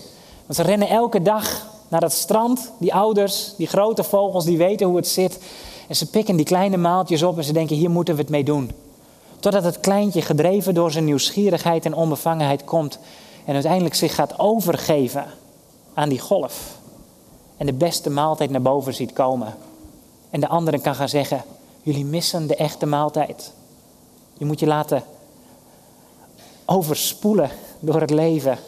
[0.46, 4.86] Want ze rennen elke dag naar dat strand, die ouders, die grote vogels, die weten
[4.86, 5.38] hoe het zit.
[5.88, 8.44] En ze pikken die kleine maaltjes op en ze denken, hier moeten we het mee
[8.44, 8.70] doen.
[9.40, 12.98] Totdat het kleintje, gedreven door zijn nieuwsgierigheid en onbevangenheid, komt
[13.44, 15.24] en uiteindelijk zich gaat overgeven
[16.00, 16.78] aan die golf.
[17.56, 19.54] En de beste maaltijd naar boven ziet komen.
[20.30, 21.42] En de anderen kan gaan zeggen,
[21.82, 23.52] jullie missen de echte maaltijd.
[24.32, 25.02] Je moet je laten
[26.64, 28.58] overspoelen door het leven.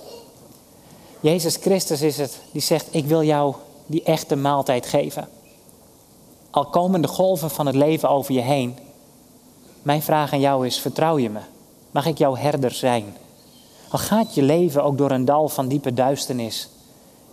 [1.21, 3.55] Jezus Christus is het die zegt, ik wil jou
[3.87, 5.29] die echte maaltijd geven.
[6.51, 8.79] Al komen de golven van het leven over je heen.
[9.83, 11.41] Mijn vraag aan jou is, vertrouw je me?
[11.91, 13.17] Mag ik jouw herder zijn?
[13.89, 16.69] Al gaat je leven ook door een dal van diepe duisternis.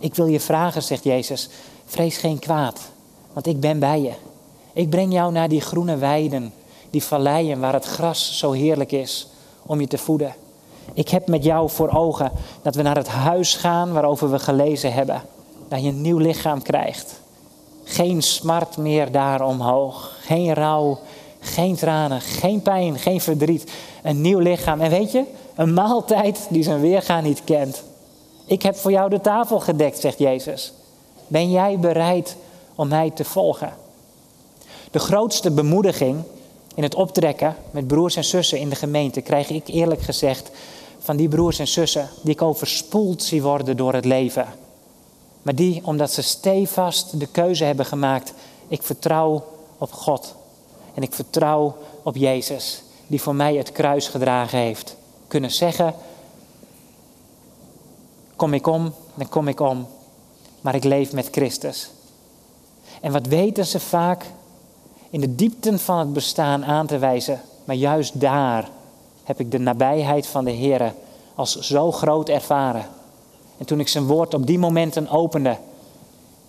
[0.00, 1.48] Ik wil je vragen, zegt Jezus,
[1.86, 2.80] vrees geen kwaad,
[3.32, 4.12] want ik ben bij je.
[4.72, 6.52] Ik breng jou naar die groene weiden,
[6.90, 9.28] die valleien waar het gras zo heerlijk is
[9.62, 10.34] om je te voeden.
[10.94, 12.32] Ik heb met jou voor ogen
[12.62, 15.22] dat we naar het huis gaan waarover we gelezen hebben.
[15.68, 17.20] Dat je een nieuw lichaam krijgt.
[17.84, 20.16] Geen smart meer daar omhoog.
[20.20, 20.98] Geen rouw,
[21.40, 23.72] geen tranen, geen pijn, geen verdriet.
[24.02, 24.80] Een nieuw lichaam.
[24.80, 27.82] En weet je, een maaltijd die zijn weergaan niet kent.
[28.50, 30.72] Ik heb voor jou de tafel gedekt, zegt Jezus.
[31.26, 32.36] Ben jij bereid
[32.74, 33.74] om mij te volgen?
[34.90, 36.22] De grootste bemoediging
[36.74, 40.50] in het optrekken met broers en zussen in de gemeente krijg ik eerlijk gezegd
[40.98, 44.46] van die broers en zussen die ik overspoeld zie worden door het leven.
[45.42, 48.32] Maar die, omdat ze stevast de keuze hebben gemaakt,
[48.68, 49.44] ik vertrouw
[49.78, 50.34] op God.
[50.94, 54.96] En ik vertrouw op Jezus, die voor mij het kruis gedragen heeft.
[55.28, 55.94] Kunnen zeggen,
[58.40, 59.86] kom ik om, dan kom ik om.
[60.60, 61.90] Maar ik leef met Christus.
[63.00, 64.24] En wat weten ze vaak?
[65.10, 67.40] In de diepten van het bestaan aan te wijzen.
[67.64, 68.68] Maar juist daar
[69.24, 70.94] heb ik de nabijheid van de Heer
[71.34, 72.86] als zo groot ervaren.
[73.58, 75.56] En toen ik zijn woord op die momenten opende,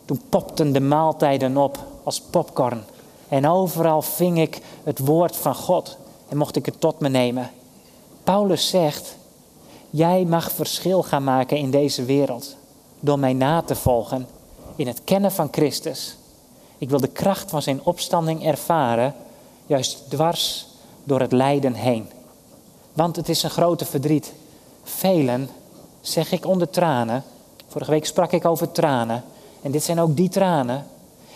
[0.06, 2.84] toen popten de maaltijden op als popcorn.
[3.28, 7.52] En overal ving ik het woord van God en mocht ik het tot me nemen.
[8.24, 9.16] Paulus zegt,
[9.92, 12.56] jij mag verschil gaan maken in deze wereld
[13.00, 14.28] door mij na te volgen
[14.76, 16.16] in het kennen van Christus.
[16.78, 19.16] Ik wil de kracht van zijn opstanding ervaren,
[19.66, 20.68] juist dwars
[21.04, 22.10] door het lijden heen.
[22.94, 24.34] Want het is een grote verdriet.
[24.84, 25.50] Velen,
[26.02, 27.24] zeg ik onder tranen,
[27.68, 29.24] vorige week sprak ik over tranen,
[29.62, 30.86] en dit zijn ook die tranen.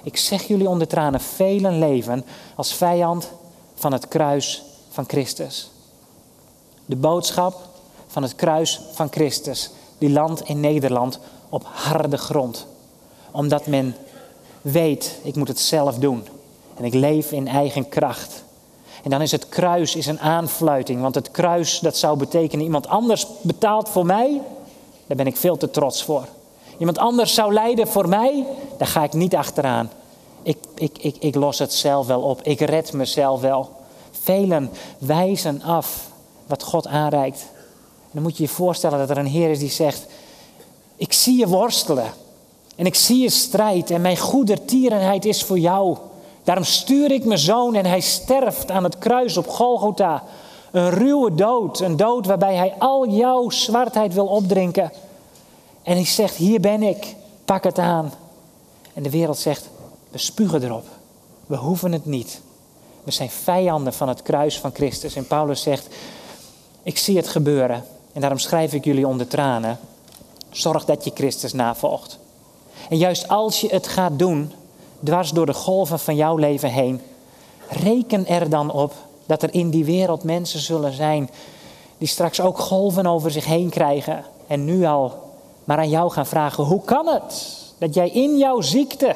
[0.03, 3.31] Ik zeg jullie onder tranen, velen leven als vijand
[3.75, 5.69] van het kruis van Christus.
[6.85, 7.74] De boodschap
[8.15, 12.67] van het kruis van Christus, die landt in Nederland op harde grond.
[13.31, 13.95] Omdat men
[14.61, 16.27] weet, ik moet het zelf doen.
[16.75, 18.43] En ik leef in eigen kracht.
[19.03, 21.01] En dan is het kruis is een aanfluiting.
[21.01, 24.41] Want het kruis, dat zou betekenen iemand anders betaalt voor mij.
[25.07, 26.27] Daar ben ik veel te trots voor.
[26.77, 28.45] Iemand anders zou lijden voor mij.
[28.77, 29.91] Daar ga ik niet achteraan.
[30.43, 32.41] Ik, ik, ik, ik los het zelf wel op.
[32.41, 33.69] Ik red mezelf wel.
[34.11, 36.09] Velen wijzen af
[36.45, 37.53] wat God aanreikt.
[38.15, 40.05] Dan moet je je voorstellen dat er een Heer is die zegt:
[40.95, 42.13] Ik zie je worstelen.
[42.75, 43.91] En ik zie je strijd.
[43.91, 45.97] En mijn goedertierenheid is voor jou.
[46.43, 50.23] Daarom stuur ik mijn zoon en hij sterft aan het kruis op Golgotha.
[50.71, 54.91] Een ruwe dood, een dood waarbij hij al jouw zwartheid wil opdrinken.
[55.83, 58.13] En hij zegt, hier ben ik, pak het aan.
[58.93, 59.69] En de wereld zegt,
[60.09, 60.85] we spugen erop.
[61.45, 62.41] We hoeven het niet.
[63.03, 65.15] We zijn vijanden van het kruis van Christus.
[65.15, 65.87] En Paulus zegt,
[66.83, 67.83] ik zie het gebeuren.
[68.15, 69.79] En daarom schrijf ik jullie onder tranen.
[70.49, 72.19] Zorg dat je Christus navolgt.
[72.89, 74.51] En juist als je het gaat doen,
[75.03, 77.01] dwars door de golven van jouw leven heen,
[77.69, 78.93] reken er dan op
[79.25, 81.29] dat er in die wereld mensen zullen zijn
[81.97, 86.25] die straks ook golven over zich heen krijgen en nu al maar aan jou gaan
[86.25, 89.15] vragen: hoe kan het dat jij in jouw ziekte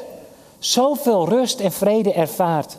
[0.58, 2.76] zoveel rust en vrede ervaart?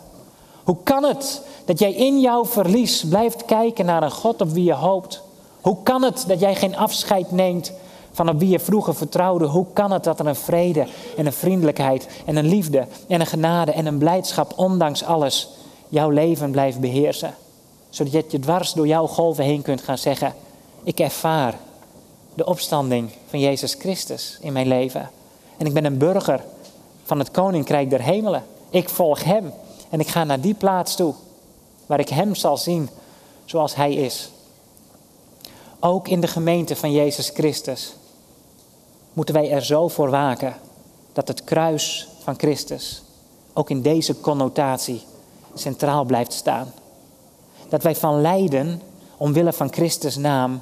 [0.64, 4.64] Hoe kan het dat jij in jouw verlies blijft kijken naar een God op wie
[4.64, 5.22] je hoopt?
[5.62, 7.71] Hoe kan het dat jij geen afscheid neemt
[8.12, 9.45] van op wie je vroeger vertrouwde?
[9.45, 13.28] Hoe kan het dat er een vrede en een vriendelijkheid en een liefde en een
[13.28, 15.50] genade en een blijdschap, ondanks alles,
[15.89, 17.36] jouw leven blijft beheersen?
[17.89, 20.34] Zodat je dwars door jouw golven heen kunt gaan zeggen:
[20.84, 21.56] Ik ervaar
[22.34, 25.10] de opstanding van Jezus Christus in mijn leven.
[25.58, 26.43] En ik ben een burger
[27.04, 28.43] van het Koninkrijk der Hemelen.
[28.69, 29.54] Ik volg Hem
[29.89, 31.13] en ik ga naar die plaats toe
[31.86, 32.89] waar ik Hem zal zien
[33.45, 34.31] zoals Hij is.
[35.84, 37.94] Ook in de gemeente van Jezus Christus
[39.13, 40.56] moeten wij er zo voor waken
[41.13, 43.04] dat het kruis van Christus
[43.54, 45.02] ook in deze connotatie
[45.54, 46.74] centraal blijft staan.
[47.70, 48.82] Dat wij van lijden
[49.17, 50.62] omwille van Christus naam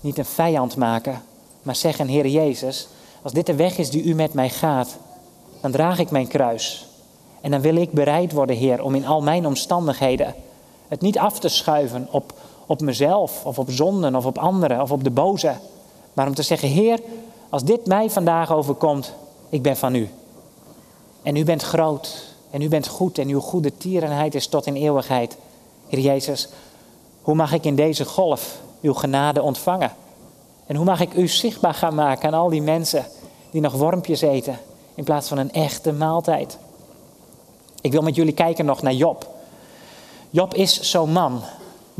[0.00, 1.22] niet een vijand maken,
[1.62, 2.88] maar zeggen: Heer Jezus,
[3.22, 4.96] als dit de weg is die u met mij gaat,
[5.60, 6.86] dan draag ik mijn kruis.
[7.40, 10.34] En dan wil ik bereid worden, Heer, om in al mijn omstandigheden
[10.88, 12.32] het niet af te schuiven op,
[12.70, 15.54] op mezelf of op zonden of op anderen of op de boze.
[16.12, 17.00] Maar om te zeggen, Heer,
[17.48, 19.14] als dit mij vandaag overkomt,
[19.48, 20.08] ik ben van u.
[21.22, 24.74] En u bent groot en u bent goed en uw goede tierenheid is tot in
[24.74, 25.36] eeuwigheid.
[25.88, 26.48] Heer Jezus,
[27.22, 29.92] hoe mag ik in deze golf uw genade ontvangen?
[30.66, 33.04] En hoe mag ik u zichtbaar gaan maken aan al die mensen
[33.50, 34.58] die nog wormpjes eten
[34.94, 36.58] in plaats van een echte maaltijd?
[37.80, 39.28] Ik wil met jullie kijken nog naar Job.
[40.30, 41.42] Job is zo'n man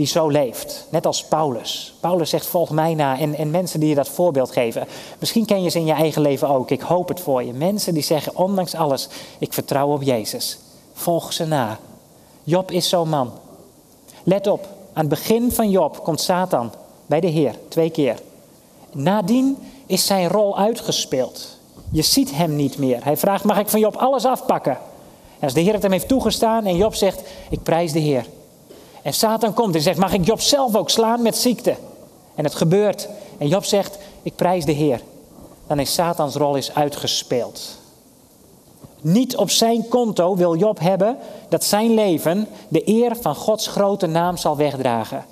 [0.01, 1.95] die zo leeft, net als Paulus.
[2.01, 4.87] Paulus zegt volg mij na en, en mensen die je dat voorbeeld geven.
[5.19, 7.53] Misschien ken je ze in je eigen leven ook, ik hoop het voor je.
[7.53, 9.09] Mensen die zeggen ondanks alles,
[9.39, 10.59] ik vertrouw op Jezus.
[10.93, 11.79] Volg ze na.
[12.43, 13.33] Job is zo'n man.
[14.23, 16.73] Let op, aan het begin van Job komt Satan
[17.07, 18.19] bij de Heer, twee keer.
[18.93, 21.59] Nadien is zijn rol uitgespeeld.
[21.93, 23.05] Je ziet hem niet meer.
[23.05, 24.79] Hij vraagt, mag ik van Job alles afpakken?
[25.39, 28.25] En als de Heer het hem heeft toegestaan en Job zegt, ik prijs de Heer.
[29.03, 31.77] En Satan komt en zegt, mag ik Job zelf ook slaan met ziekte?
[32.35, 33.09] En het gebeurt.
[33.39, 35.01] En Job zegt, ik prijs de Heer.
[35.67, 37.79] Dan is Satans rol is uitgespeeld.
[39.01, 41.17] Niet op zijn konto wil Job hebben
[41.49, 45.25] dat zijn leven de eer van Gods grote naam zal wegdragen.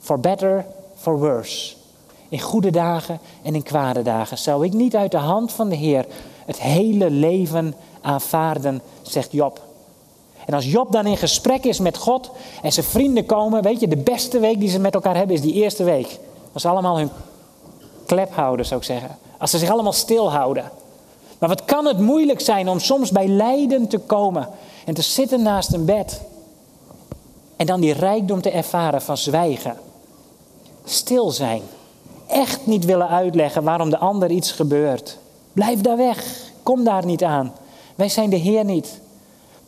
[0.00, 1.74] For better, for worse.
[2.28, 5.76] In goede dagen en in kwade dagen zou ik niet uit de hand van de
[5.76, 6.06] Heer
[6.46, 9.60] het hele leven aanvaarden, zegt Job.
[10.50, 12.30] En als Job dan in gesprek is met God
[12.62, 15.42] en zijn vrienden komen, weet je, de beste week die ze met elkaar hebben is
[15.42, 16.18] die eerste week.
[16.52, 17.10] Als ze allemaal hun
[18.06, 19.18] klep houden, zou ik zeggen.
[19.38, 20.70] Als ze zich allemaal stilhouden.
[21.38, 24.48] Maar wat kan het moeilijk zijn om soms bij lijden te komen
[24.84, 26.20] en te zitten naast een bed.
[27.56, 29.76] En dan die rijkdom te ervaren van zwijgen.
[30.84, 31.62] Stil zijn.
[32.26, 35.18] Echt niet willen uitleggen waarom de ander iets gebeurt.
[35.52, 36.24] Blijf daar weg.
[36.62, 37.52] Kom daar niet aan.
[37.94, 39.00] Wij zijn de Heer niet.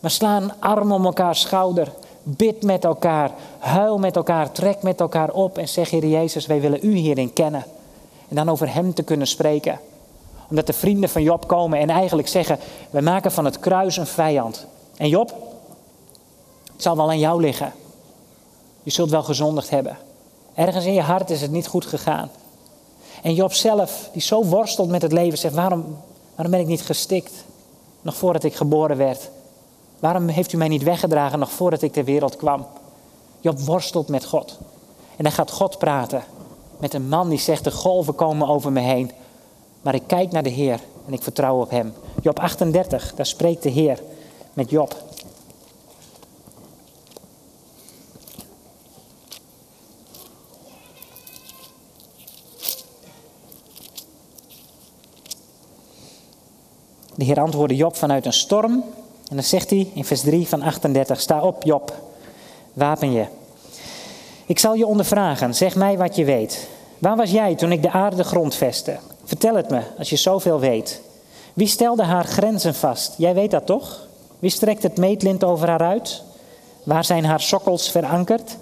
[0.02, 1.92] Maar sla een arm om elkaar schouder.
[2.22, 3.30] Bid met elkaar.
[3.58, 4.52] Huil met elkaar.
[4.52, 5.58] Trek met elkaar op.
[5.58, 7.64] En zeg, Heer Jezus, wij willen u hierin kennen.
[8.28, 9.80] En dan over Hem te kunnen spreken.
[10.48, 12.58] Omdat de vrienden van Job komen en eigenlijk zeggen:
[12.90, 14.66] Wij maken van het kruis een vijand.
[14.96, 15.34] En Job,
[16.72, 17.72] het zal wel aan jou liggen.
[18.82, 19.98] Je zult wel gezondigd hebben.
[20.54, 22.30] Ergens in je hart is het niet goed gegaan.
[23.22, 25.96] En Job zelf, die zo worstelt met het leven, zegt: Waarom,
[26.34, 27.32] waarom ben ik niet gestikt?
[28.00, 29.30] Nog voordat ik geboren werd.
[30.02, 32.66] Waarom heeft u mij niet weggedragen nog voordat ik ter wereld kwam?
[33.40, 34.58] Job worstelt met God.
[35.16, 36.22] En dan gaat God praten
[36.78, 39.10] met een man die zegt: De golven komen over me heen.
[39.82, 41.92] Maar ik kijk naar de Heer en ik vertrouw op Hem.
[42.22, 44.02] Job 38, daar spreekt de Heer
[44.52, 44.96] met Job.
[57.14, 58.84] De Heer antwoordde Job vanuit een storm.
[59.32, 61.94] En dan zegt hij in vers 3 van 38: Sta op, Job,
[62.72, 63.24] wapen je.
[64.46, 66.68] Ik zal je ondervragen, zeg mij wat je weet.
[66.98, 68.96] Waar was jij toen ik de aarde grondvestte?
[69.24, 71.00] Vertel het me, als je zoveel weet.
[71.54, 73.14] Wie stelde haar grenzen vast?
[73.16, 74.06] Jij weet dat toch?
[74.38, 76.22] Wie strekt het meetlint over haar uit?
[76.82, 78.56] Waar zijn haar sokkels verankerd?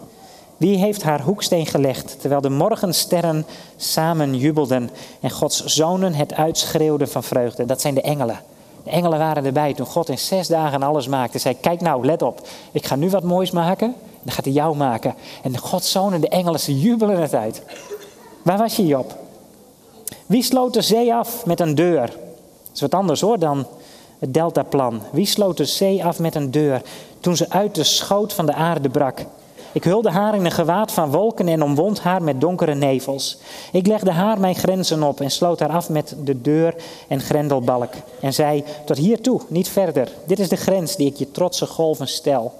[0.57, 7.09] Wie heeft haar hoeksteen gelegd, terwijl de morgensterren samen jubelden en Gods zonen het uitschreeuwden
[7.09, 7.65] van vreugde?
[7.65, 8.41] Dat zijn de engelen.
[8.85, 11.39] De engelen waren erbij toen God in zes dagen alles maakte.
[11.39, 12.49] Zei, kijk nou, let op.
[12.73, 13.87] Ik ga nu wat moois maken.
[13.89, 15.15] En dan gaat hij jou maken.
[15.43, 17.63] En Gods zonen, de engelen, ze jubelen het uit.
[18.43, 19.15] Waar was je, Job?
[20.27, 22.07] Wie sloot de zee af met een deur?
[22.07, 23.67] Dat is wat anders hoor dan
[24.19, 25.03] het deltaplan.
[25.13, 26.83] Wie sloot de zee af met een deur
[27.21, 29.25] toen ze uit de schoot van de aarde brak?
[29.73, 33.39] Ik hulde haar in een gewaad van wolken en omwond haar met donkere nevels.
[33.73, 36.75] Ik legde haar mijn grenzen op en sloot haar af met de deur
[37.09, 37.93] en grendelbalk.
[38.21, 40.09] En zei, tot hiertoe, niet verder.
[40.27, 42.55] Dit is de grens die ik je trotse golven stel.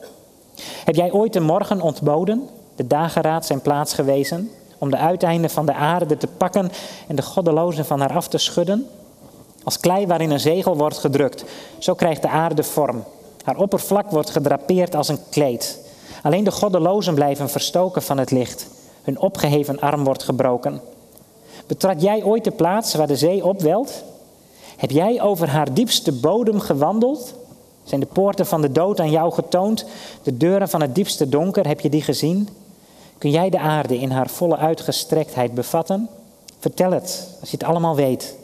[0.85, 5.67] Heb jij ooit de morgen ontboden, de dageraad zijn plaats gewezen, om de uiteinden van
[5.67, 6.71] de aarde te pakken
[7.07, 8.87] en de goddelozen van haar af te schudden?
[9.65, 11.45] Als klei waarin een zegel wordt gedrukt,
[11.79, 13.05] zo krijgt de aarde vorm.
[13.45, 15.90] Haar oppervlak wordt gedrapeerd als een kleed.
[16.23, 18.67] Alleen de goddelozen blijven verstoken van het licht.
[19.03, 20.81] Hun opgeheven arm wordt gebroken.
[21.67, 24.03] Betrad jij ooit de plaats waar de zee opwelt?
[24.77, 27.35] Heb jij over haar diepste bodem gewandeld?
[27.85, 29.85] Zijn de poorten van de dood aan jou getoond?
[30.23, 32.49] De deuren van het diepste donker, heb je die gezien?
[33.19, 36.09] Kun jij de aarde in haar volle uitgestrektheid bevatten?
[36.59, 38.37] Vertel het, als je het allemaal weet.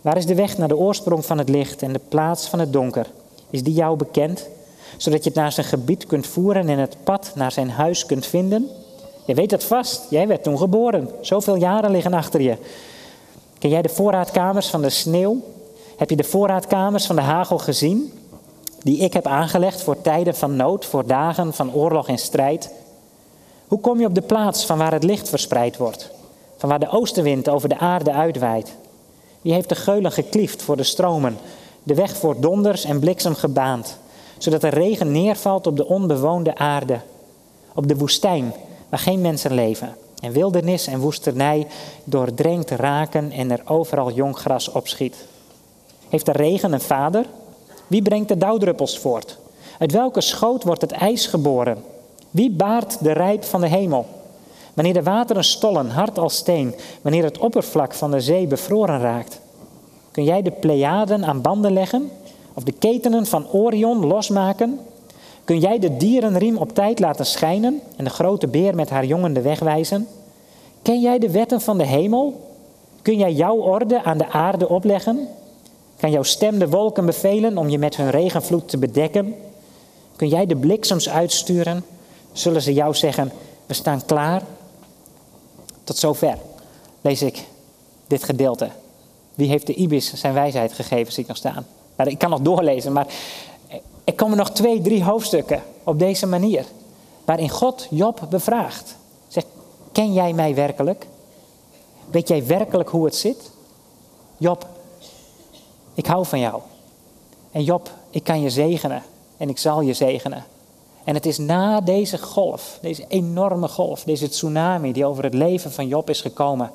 [0.00, 2.72] Waar is de weg naar de oorsprong van het licht en de plaats van het
[2.72, 3.06] donker?
[3.50, 4.48] Is die jou bekend?
[4.96, 8.26] Zodat je het naar zijn gebied kunt voeren en het pad naar zijn huis kunt
[8.26, 8.68] vinden?
[9.24, 11.10] Je weet het vast, jij werd toen geboren.
[11.20, 12.56] Zoveel jaren liggen achter je.
[13.58, 15.42] Ken jij de voorraadkamers van de sneeuw?
[15.96, 18.12] Heb je de voorraadkamers van de hagel gezien?
[18.82, 22.70] Die ik heb aangelegd voor tijden van nood, voor dagen van oorlog en strijd.
[23.68, 26.10] Hoe kom je op de plaats van waar het licht verspreid wordt?
[26.56, 28.74] Van waar de oostenwind over de aarde uitwaait?
[29.40, 31.38] Wie heeft de geulen gekliefd voor de stromen,
[31.82, 33.98] de weg voor donders en bliksem gebaand,
[34.42, 37.00] zodat de regen neervalt op de onbewoonde aarde,
[37.74, 38.54] op de woestijn
[38.88, 41.66] waar geen mensen leven, en wildernis en woesternij
[42.04, 45.16] doordrenkt raken en er overal jong gras opschiet?
[46.08, 47.26] Heeft de regen een vader?
[47.86, 49.38] Wie brengt de dauwdruppels voort?
[49.78, 51.84] Uit welke schoot wordt het ijs geboren?
[52.30, 54.06] Wie baart de rijp van de hemel?
[54.74, 59.40] Wanneer de wateren stollen, hard als steen, wanneer het oppervlak van de zee bevroren raakt.
[60.10, 62.10] Kun jij de Pleiaden aan banden leggen?
[62.60, 64.80] Of de ketenen van Orion losmaken?
[65.44, 69.32] Kun jij de dierenriem op tijd laten schijnen en de grote beer met haar jongen
[69.32, 70.08] de weg wijzen?
[70.82, 72.50] Ken jij de wetten van de hemel?
[73.02, 75.28] Kun jij jouw orde aan de aarde opleggen?
[75.96, 79.34] Kan jouw stem de wolken bevelen om je met hun regenvloed te bedekken?
[80.16, 81.84] Kun jij de bliksems uitsturen?
[82.32, 83.32] Zullen ze jou zeggen:
[83.66, 84.42] We staan klaar?
[85.84, 86.38] Tot zover
[87.00, 87.44] lees ik
[88.06, 88.68] dit gedeelte.
[89.34, 91.66] Wie heeft de ibis zijn wijsheid gegeven, zie ik nog staan.
[92.08, 93.06] Ik kan nog doorlezen, maar
[94.04, 96.64] er komen nog twee, drie hoofdstukken op deze manier.
[97.24, 98.96] Waarin God Job bevraagt.
[99.28, 99.46] Zegt,
[99.92, 101.06] ken jij mij werkelijk?
[102.10, 103.50] Weet jij werkelijk hoe het zit?
[104.36, 104.66] Job,
[105.94, 106.60] ik hou van jou.
[107.52, 109.02] En Job, ik kan je zegenen
[109.36, 110.44] en ik zal je zegenen.
[111.04, 115.72] En het is na deze golf, deze enorme golf, deze tsunami die over het leven
[115.72, 116.70] van Job is gekomen,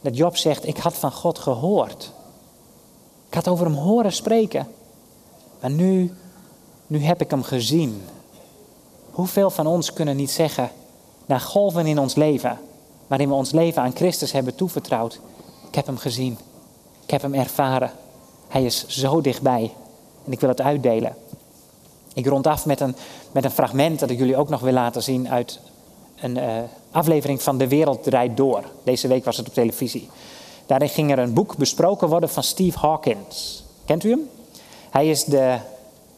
[0.00, 2.10] dat Job zegt, ik had van God gehoord.
[3.32, 4.66] Ik had over hem horen spreken.
[5.60, 6.12] Maar nu,
[6.86, 8.02] nu heb ik hem gezien.
[9.10, 10.70] Hoeveel van ons kunnen niet zeggen,
[11.26, 12.58] na golven in ons leven,
[13.06, 15.20] waarin we ons leven aan Christus hebben toevertrouwd,
[15.68, 16.38] ik heb hem gezien.
[17.04, 17.90] Ik heb hem ervaren.
[18.48, 19.72] Hij is zo dichtbij.
[20.24, 21.16] En ik wil het uitdelen.
[22.14, 22.96] Ik rond af met een,
[23.30, 25.60] met een fragment dat ik jullie ook nog wil laten zien uit
[26.20, 26.56] een uh,
[26.90, 28.64] aflevering van De Wereld Draait Door.
[28.82, 30.08] Deze week was het op televisie.
[30.72, 33.64] Daarin ging er een boek besproken worden van Steve Hawkins.
[33.84, 34.28] Kent u hem?
[34.90, 35.56] Hij is de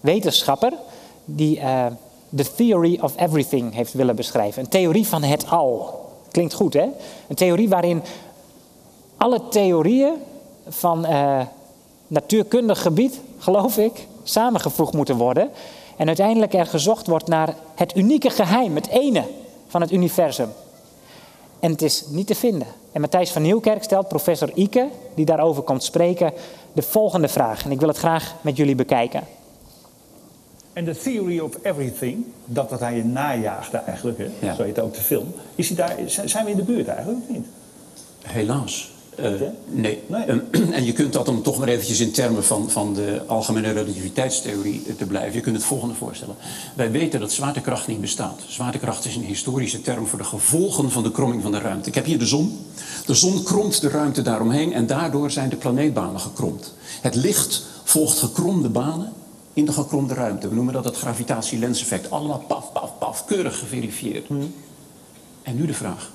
[0.01, 0.73] wetenschapper
[1.25, 1.87] die uh,
[2.37, 4.63] The Theory of Everything heeft willen beschrijven.
[4.63, 6.01] Een theorie van het al.
[6.31, 6.87] Klinkt goed, hè?
[7.29, 8.03] Een theorie waarin
[9.17, 10.15] alle theorieën
[10.69, 11.41] van uh,
[12.07, 15.51] natuurkundig gebied, geloof ik, samengevoegd moeten worden.
[15.97, 19.25] En uiteindelijk er gezocht wordt naar het unieke geheim, het ene
[19.67, 20.49] van het universum.
[21.65, 22.67] En het is niet te vinden.
[22.93, 26.33] En Matthijs van Nieuwkerk stelt professor Ike, die daarover komt spreken,
[26.73, 27.65] de volgende vraag.
[27.65, 29.23] En ik wil het graag met jullie bekijken.
[30.73, 34.29] En de Theory of Everything, dat wat hij je najaagde eigenlijk, hè?
[34.39, 34.55] Ja.
[34.55, 35.35] zo heet ook de film.
[35.55, 37.47] Is hij daar, zijn we in de buurt eigenlijk of niet?
[38.23, 38.93] Helaas.
[39.21, 39.31] Uh,
[39.67, 40.03] nee.
[40.07, 40.43] nee.
[40.73, 44.97] en je kunt dat om toch maar eventjes in termen van, van de algemene relativiteitstheorie
[44.97, 45.35] te blijven.
[45.35, 46.37] Je kunt het volgende voorstellen.
[46.75, 48.41] Wij weten dat zwaartekracht niet bestaat.
[48.47, 51.89] Zwaartekracht is een historische term voor de gevolgen van de kromming van de ruimte.
[51.89, 52.67] Ik heb hier de zon.
[53.07, 56.75] De zon kromt de ruimte daaromheen en daardoor zijn de planeetbanen gekromd.
[57.01, 59.13] Het licht volgt gekromde banen
[59.53, 60.49] in de gekromde ruimte.
[60.49, 62.11] We noemen dat het gravitatielenseffect.
[62.11, 64.27] Allemaal paf, paf, paf, keurig geverifieerd.
[64.27, 64.55] Hmm.
[65.43, 66.11] En nu de vraag.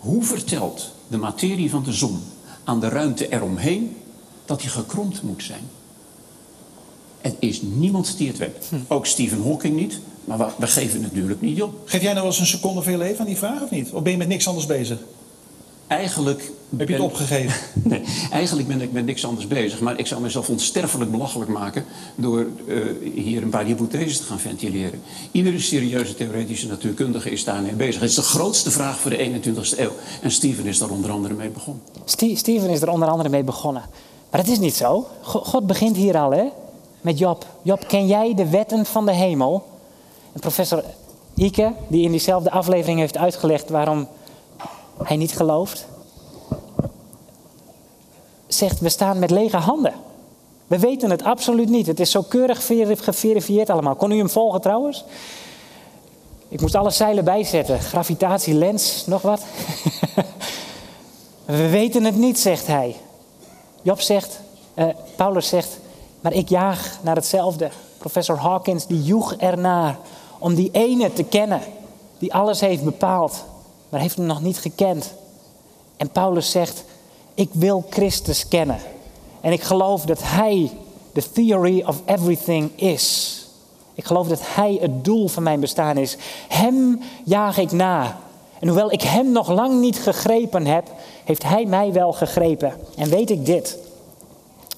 [0.00, 2.22] Hoe vertelt de materie van de zon
[2.64, 3.96] aan de ruimte eromheen
[4.44, 5.62] dat die gekromd moet zijn?
[7.20, 8.66] Er is niemand die het weet.
[8.68, 8.76] Hm.
[8.88, 10.00] Ook Stephen Hawking niet.
[10.24, 11.80] Maar we, we geven het natuurlijk niet op.
[11.84, 13.90] Geef jij nou wel eens een seconde veel leven aan die vraag of niet?
[13.90, 14.98] Of ben je met niks anders bezig?
[15.90, 16.50] Eigenlijk...
[16.76, 17.60] Heb je het opgegeven?
[17.90, 19.80] nee, eigenlijk ben ik met niks anders bezig.
[19.80, 21.84] Maar ik zou mezelf onsterfelijk belachelijk maken...
[22.14, 22.84] door uh,
[23.14, 25.00] hier een paar hypotheses te gaan ventileren.
[25.30, 28.00] Iedere serieuze theoretische natuurkundige is daarmee bezig.
[28.00, 29.92] Het is de grootste vraag voor de 21ste eeuw.
[30.22, 31.82] En Steven is daar onder andere mee begonnen.
[32.34, 33.82] Steven is er onder andere mee begonnen.
[34.30, 35.06] Maar het is niet zo.
[35.22, 36.44] God begint hier al, hè?
[37.00, 37.46] Met Job.
[37.62, 39.64] Job, ken jij de wetten van de hemel?
[40.32, 40.84] En professor
[41.34, 44.08] Ike, die in diezelfde aflevering heeft uitgelegd waarom
[45.02, 45.86] hij niet gelooft,
[48.46, 49.94] zegt: We staan met lege handen.
[50.66, 51.86] We weten het absoluut niet.
[51.86, 52.66] Het is zo keurig
[53.04, 53.94] geverifieerd allemaal.
[53.94, 55.04] Kon u hem volgen trouwens?
[56.48, 57.80] Ik moest alle zeilen bijzetten.
[57.80, 59.42] Gravitatie, lens, nog wat.
[61.44, 62.96] We weten het niet, zegt hij.
[63.82, 64.40] Job zegt,
[64.74, 64.84] uh,
[65.16, 65.78] Paulus zegt,
[66.20, 67.70] maar ik jaag naar hetzelfde.
[67.98, 69.98] Professor Hawkins die joeg ernaar
[70.38, 71.60] om die ene te kennen
[72.18, 73.44] die alles heeft bepaald,
[73.90, 75.12] maar heeft hem nog niet gekend.
[75.96, 76.84] En Paulus zegt,
[77.34, 78.78] ik wil Christus kennen.
[79.40, 80.70] En ik geloof dat Hij
[81.12, 83.36] de theory of everything is.
[83.94, 86.16] Ik geloof dat Hij het doel van mijn bestaan is.
[86.48, 88.18] Hem jaag ik na.
[88.58, 90.88] En hoewel ik Hem nog lang niet gegrepen heb,
[91.24, 92.74] heeft Hij mij wel gegrepen.
[92.96, 93.78] En weet ik dit.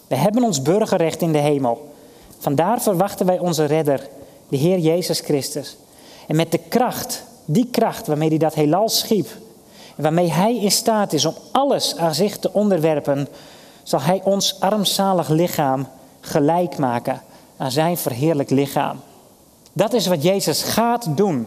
[0.07, 1.91] We hebben ons burgerrecht in de hemel.
[2.39, 4.09] Vandaar verwachten wij onze redder,
[4.49, 5.77] de Heer Jezus Christus.
[6.27, 9.29] En met de kracht, die kracht waarmee hij dat heelal schiep,
[9.97, 13.29] waarmee hij in staat is om alles aan zich te onderwerpen,
[13.83, 15.89] zal hij ons armzalig lichaam
[16.21, 17.23] gelijk maken
[17.57, 19.01] aan zijn verheerlijk lichaam.
[19.73, 21.47] Dat is wat Jezus gaat doen.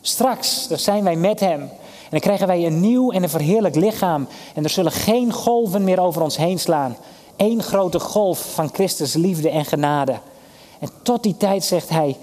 [0.00, 1.60] Straks, dan zijn wij met hem.
[1.60, 4.28] En dan krijgen wij een nieuw en een verheerlijk lichaam.
[4.54, 6.96] En er zullen geen golven meer over ons heen slaan.
[7.36, 10.18] Eén grote golf van Christus liefde en genade.
[10.78, 12.16] En tot die tijd zegt hij,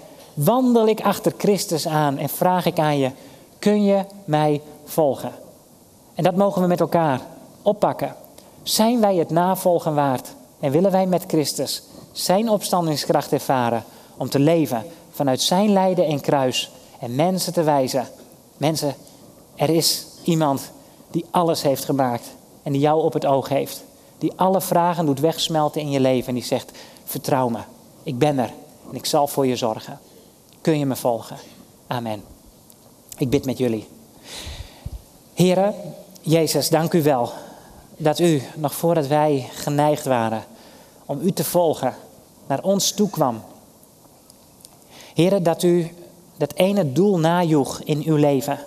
[0.44, 3.10] wandel ik achter Christus aan en vraag ik aan je,
[3.58, 5.32] kun je mij volgen?
[6.14, 7.20] En dat mogen we met elkaar
[7.62, 8.14] oppakken.
[8.62, 10.34] Zijn wij het navolgen waard?
[10.60, 11.82] En willen wij met Christus
[12.12, 13.84] zijn opstandingskracht ervaren
[14.16, 16.70] om te leven vanuit zijn lijden en kruis
[17.00, 18.08] en mensen te wijzen.
[18.56, 18.94] Mensen,
[19.56, 20.70] er is iemand
[21.10, 22.26] die alles heeft gemaakt
[22.62, 23.84] en die jou op het oog heeft.
[24.18, 26.70] Die alle vragen doet wegsmelten in je leven en die zegt,
[27.04, 27.58] vertrouw me,
[28.02, 28.52] ik ben er
[28.90, 29.98] en ik zal voor je zorgen.
[30.60, 31.36] Kun je me volgen?
[31.86, 32.22] Amen.
[33.18, 33.88] Ik bid met jullie.
[35.34, 35.74] Heren,
[36.20, 37.32] Jezus, dank u wel
[37.96, 40.44] dat u, nog voordat wij geneigd waren
[41.06, 41.94] om u te volgen,
[42.46, 43.42] naar ons toe kwam.
[45.14, 45.90] Heren, dat u
[46.36, 48.58] dat ene doel najoeg in uw leven,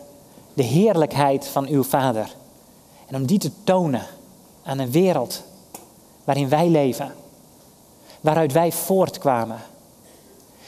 [0.53, 2.35] de heerlijkheid van uw Vader.
[3.07, 4.05] En om die te tonen
[4.63, 5.43] aan een wereld
[6.23, 7.13] waarin wij leven,
[8.21, 9.61] waaruit wij voortkwamen.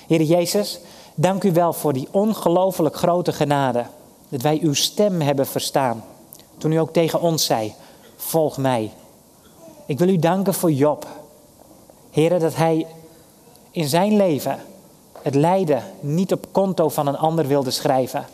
[0.07, 0.79] Heer Jezus,
[1.15, 3.85] dank u wel voor die ongelooflijk grote genade,
[4.29, 6.03] dat wij uw stem hebben verstaan
[6.57, 7.73] toen u ook tegen ons zei,
[8.15, 8.91] volg mij.
[9.85, 11.07] Ik wil u danken voor Job.
[12.11, 12.87] Heren, dat hij
[13.71, 14.59] in zijn leven
[15.21, 18.25] het lijden niet op konto van een ander wilde schrijven,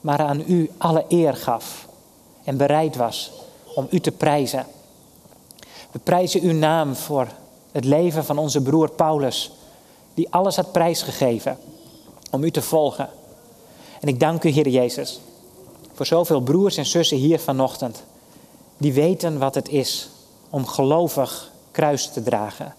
[0.00, 1.88] maar aan u alle eer gaf
[2.44, 3.32] en bereid was
[3.74, 4.66] om u te prijzen.
[5.90, 7.28] We prijzen uw naam voor
[7.72, 9.52] het leven van onze broer Paulus,
[10.14, 11.58] die alles had prijsgegeven
[12.30, 13.08] om u te volgen.
[14.00, 15.20] En ik dank u, Heer Jezus,
[15.92, 18.02] voor zoveel broers en zussen hier vanochtend,
[18.76, 20.08] die weten wat het is
[20.50, 22.74] om gelovig kruis te dragen,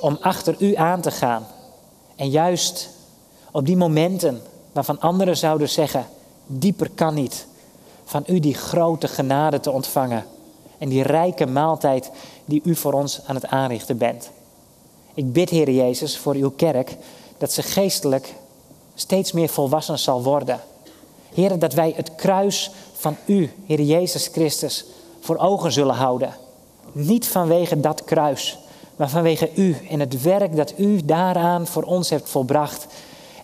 [0.00, 1.46] om achter u aan te gaan
[2.16, 2.90] en juist
[3.50, 4.42] op die momenten
[4.72, 6.06] waarvan anderen zouden zeggen,
[6.46, 7.46] dieper kan niet,
[8.04, 10.24] van u die grote genade te ontvangen
[10.78, 12.10] en die rijke maaltijd
[12.44, 14.30] die u voor ons aan het aanrichten bent.
[15.14, 16.96] Ik bid, Heer Jezus, voor uw kerk
[17.38, 18.34] dat ze geestelijk
[18.94, 20.60] steeds meer volwassen zal worden
[21.34, 24.84] Heer, dat wij het kruis van U, Heer Jezus Christus,
[25.20, 26.34] voor ogen zullen houden.
[26.92, 28.58] Niet vanwege dat kruis,
[28.96, 32.86] maar vanwege U en het werk dat U daaraan voor ons hebt volbracht.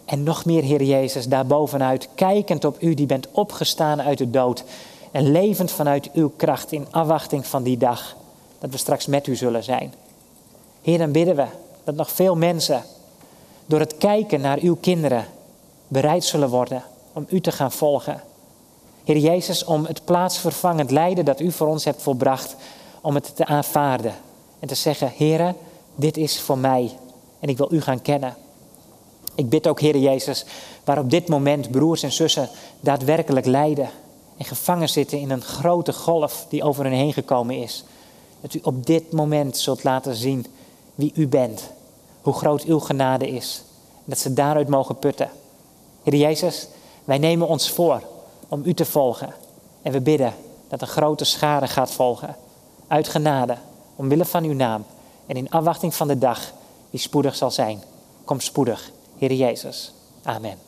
[0.04, 4.64] En nog meer, Heer Jezus, daarbovenuit, kijkend op U die bent opgestaan uit de dood.
[5.10, 8.16] En levend vanuit Uw kracht in afwachting van die dag
[8.58, 9.94] dat we straks met U zullen zijn.
[10.82, 11.46] Heer, dan bidden we
[11.84, 12.82] dat nog veel mensen
[13.66, 15.24] door het kijken naar Uw kinderen
[15.88, 16.82] bereid zullen worden
[17.12, 18.22] om u te gaan volgen.
[19.04, 22.56] Heer Jezus, om het plaatsvervangend lijden dat u voor ons hebt volbracht,
[23.00, 24.14] om het te aanvaarden.
[24.58, 25.54] En te zeggen, Heer,
[25.94, 26.98] dit is voor mij
[27.40, 28.36] en ik wil u gaan kennen.
[29.34, 30.44] Ik bid ook, Heer Jezus,
[30.84, 32.48] waar op dit moment broers en zussen
[32.80, 33.90] daadwerkelijk lijden
[34.36, 37.84] en gevangen zitten in een grote golf die over hen heen gekomen is.
[38.40, 40.46] Dat u op dit moment zult laten zien
[40.94, 41.70] wie u bent,
[42.22, 43.62] hoe groot uw genade is.
[43.94, 45.30] En dat ze daaruit mogen putten.
[46.02, 46.68] Heer Jezus,
[47.04, 48.02] wij nemen ons voor
[48.48, 49.34] om u te volgen.
[49.82, 50.34] En we bidden,
[50.68, 52.36] dat een grote schade gaat volgen.
[52.86, 53.56] Uit genade,
[53.96, 54.84] omwille van uw naam
[55.26, 56.52] en in afwachting van de dag
[56.90, 57.82] die spoedig zal zijn.
[58.24, 59.92] Kom spoedig, Heer Jezus.
[60.22, 60.67] Amen.